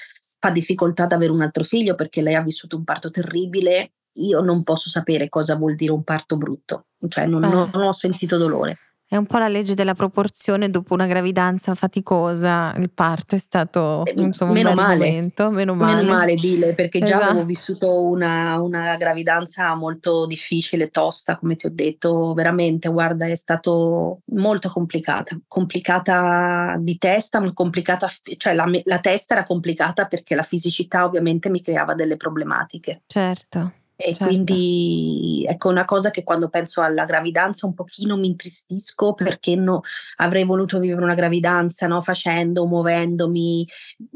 fa 0.44 0.50
difficoltà 0.50 1.04
ad 1.04 1.14
avere 1.14 1.32
un 1.32 1.42
altro 1.42 1.64
figlio 1.64 1.96
perché 1.96 2.22
lei 2.22 2.36
ha 2.36 2.42
vissuto 2.42 2.76
un 2.76 2.84
parto 2.84 3.10
terribile, 3.10 3.94
io 4.18 4.42
non 4.42 4.62
posso 4.64 4.90
sapere 4.90 5.30
cosa 5.30 5.56
vuol 5.56 5.76
dire 5.76 5.94
un 5.94 6.04
parto 6.04 6.36
brutto, 6.36 6.88
cioè 7.08 7.26
non, 7.28 7.46
Eh. 7.46 7.48
non 7.48 7.72
ho 7.76 7.94
sentito 7.94 8.36
dolore. 8.38 8.78
È 9.14 9.18
un 9.18 9.28
po' 9.28 9.38
la 9.38 9.48
legge 9.48 9.76
della 9.76 9.94
proporzione 9.94 10.72
dopo 10.72 10.96
una 10.96 11.06
gravidanza 11.06 11.76
faticosa, 11.76 12.74
il 12.78 12.90
parto 12.90 13.36
è 13.36 13.38
stato 13.38 14.04
Eh, 14.06 14.14
insomma, 14.18 14.50
un 14.50 14.58
meno 14.58 14.70
bel 14.70 14.78
male. 14.84 14.96
momento, 15.06 15.52
meno 15.52 15.76
male. 15.76 16.02
Meno 16.02 16.14
male, 16.14 16.34
dile, 16.34 16.74
perché 16.74 16.98
già 16.98 17.18
avevo 17.18 17.30
Esatto. 17.34 17.46
vissuto 17.46 18.02
una, 18.08 18.60
una 18.60 18.98
gravidanza 18.98 19.76
molto 19.76 20.26
difficile, 20.26 20.90
tosta, 20.90 21.38
come 21.38 21.56
ti 21.56 21.68
ho 21.68 21.72
detto, 21.72 22.34
veramente, 22.34 22.90
guarda, 22.90 23.28
è 23.28 23.36
stato 23.36 24.22
molto 24.32 24.70
complicata, 24.70 25.38
complicata 25.48 26.76
di 26.80 26.98
testa, 26.98 27.40
ma 27.40 27.54
complicata, 27.54 28.10
cioè 28.38 28.54
la, 28.56 28.68
la 28.84 28.98
testa 28.98 29.36
era 29.36 29.44
complicata 29.44 30.06
perché 30.06 30.34
la 30.34 30.42
fisicità 30.42 31.06
ovviamente 31.06 31.52
mi 31.52 31.62
creava 31.62 31.94
delle 31.94 32.18
problematiche. 32.18 33.04
Certo. 33.06 33.74
E 34.06 34.14
Certo. 34.16 34.26
quindi 34.26 35.46
ecco 35.48 35.70
una 35.70 35.86
cosa 35.86 36.12
che 36.12 36.24
quando 36.24 36.50
penso 36.50 36.82
alla 36.82 37.06
gravidanza 37.06 37.66
un 37.66 37.74
pochino 37.74 38.18
mi 38.18 38.28
intristisco 38.28 39.14
perché 39.14 39.56
no, 39.56 39.80
avrei 40.18 40.44
voluto 40.44 40.78
vivere 40.80 41.02
una 41.04 41.16
gravidanza 41.16 41.88
no, 41.88 42.02
facendo, 42.02 42.66
muovendomi. 42.68 43.66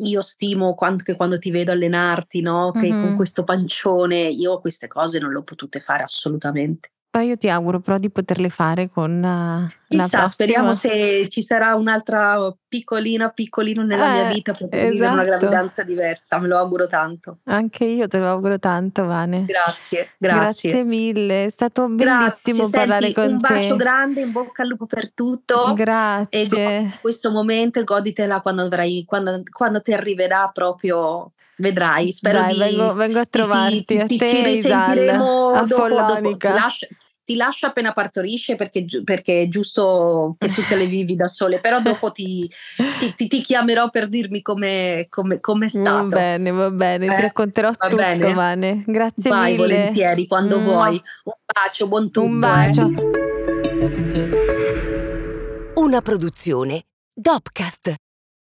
Io 0.03 0.21
stimo 0.21 0.75
quando, 0.75 1.03
che 1.03 1.15
quando 1.15 1.39
ti 1.39 1.51
vedo 1.51 1.71
allenarti, 1.71 2.41
no, 2.41 2.73
che 2.73 2.97
con 2.97 3.11
Mhm. 3.11 3.15
questo 3.15 3.43
pancione, 3.45 4.17
io 4.27 4.59
queste 4.59 4.87
cose 4.87 5.19
non 5.19 5.31
le 5.31 5.37
ho 5.37 5.43
potute 5.43 5.79
fare 5.79 6.03
assolutamente. 6.03 6.91
Poi 7.17 7.29
io 7.29 7.35
ti 7.35 7.49
auguro 7.49 7.79
però 7.79 7.97
di 7.97 8.11
poterle 8.11 8.47
fare 8.49 8.91
con 8.91 9.19
la 9.21 9.67
Chissà, 9.87 10.27
speriamo 10.27 10.71
se 10.73 11.27
ci 11.29 11.41
sarà 11.41 11.73
un'altra 11.73 12.55
piccolina, 12.67 13.29
piccolino 13.29 13.81
nella 13.81 14.07
mia 14.09 14.29
Eh, 14.29 14.33
vita 14.35 14.51
per 14.51 14.67
poter 14.69 14.91
vivere 14.91 15.13
una 15.13 15.23
esatto. 15.23 15.37
gravidanza 15.39 15.83
diversa, 15.83 16.37
me 16.37 16.47
lo 16.47 16.57
auguro 16.59 16.85
tanto. 16.85 17.39
Anche 17.45 17.85
io 17.85 18.07
te 18.07 18.19
lo 18.19 18.27
auguro 18.27 18.59
tanto, 18.59 19.05
Vane. 19.05 19.45
Grazie, 19.45 20.11
grazie. 20.19 20.83
mille, 20.83 21.45
è 21.45 21.49
stato 21.49 21.87
Grazie, 21.89 22.53
bellissimo 22.53 22.69
parlare 22.69 22.99
senti, 23.01 23.13
con 23.15 23.31
un 23.31 23.39
bacio 23.39 23.69
te. 23.69 23.75
grande, 23.77 24.21
in 24.21 24.31
bocca 24.31 24.61
al 24.61 24.67
lupo 24.67 24.85
per 24.85 25.11
tutto. 25.11 25.71
E 25.71 25.73
Grazie. 25.73 26.47
goditi 26.47 26.97
questo 27.01 27.31
momento 27.31 27.79
e 27.79 27.83
goditela 27.83 28.41
quando, 28.41 28.61
avrai, 28.61 29.03
quando, 29.07 29.41
quando 29.51 29.81
ti 29.81 29.91
arriverà 29.91 30.51
proprio, 30.53 31.31
vedrai. 31.57 32.11
Spero 32.11 32.39
Dai, 32.39 32.53
di 32.53 32.59
vengo, 32.59 32.93
vengo 32.93 33.19
a 33.19 33.23
ti, 33.23 33.29
ti, 33.29 33.37
trovarti 33.37 33.85
ti, 33.85 33.99
a 33.99 34.05
ti, 34.05 34.17
te 34.17 34.27
ci 34.27 34.35
e 34.43 34.51
Isal 34.51 34.85
risentiremo 34.97 35.47
a 35.53 35.63
dopo, 35.63 36.03
dopo. 36.03 36.37
Ti, 36.37 36.47
lascio, 36.49 36.87
ti 37.27 37.35
lascio 37.35 37.65
appena 37.65 37.91
partorisce 37.91 38.55
perché, 38.55 38.85
perché 39.03 39.41
è 39.41 39.47
giusto 39.49 40.37
che 40.39 40.47
tu 40.53 40.61
te 40.65 40.77
le 40.77 40.85
vivi 40.85 41.13
da 41.13 41.27
sole, 41.27 41.59
però 41.59 41.81
dopo 41.81 42.09
ti, 42.13 42.49
ti, 42.99 43.13
ti- 43.15 43.27
ti 43.27 43.41
chiamerò 43.41 43.89
per 43.89 44.07
dirmi 44.07 44.41
come 44.41 45.07
come 45.09 45.35
è 45.35 45.41
Va 45.41 45.67
stato. 45.67 46.07
bene, 46.07 46.51
va 46.51 46.71
bene, 46.71 47.07
ti 47.07 47.11
Eh, 47.11 47.21
racconterò 47.21 47.69
va 47.77 47.87
tutto, 47.89 48.01
bene? 48.01 48.33
Vane. 48.33 48.83
Grazie 48.87 49.29
Vai, 49.29 49.51
mille. 49.51 49.57
volentieri, 49.57 50.25
quando 50.25 50.57
Mua. 50.59 50.71
vuoi. 50.73 51.01
Un 51.25 51.33
bacio, 51.45 51.87
buon 51.89 52.05
tutto. 52.05 52.21
Un 52.23 52.35
eh. 52.35 52.39
bacio. 52.39 52.91
Una 55.75 56.01
produzione 56.01 56.83
Dopcast. 57.13 57.93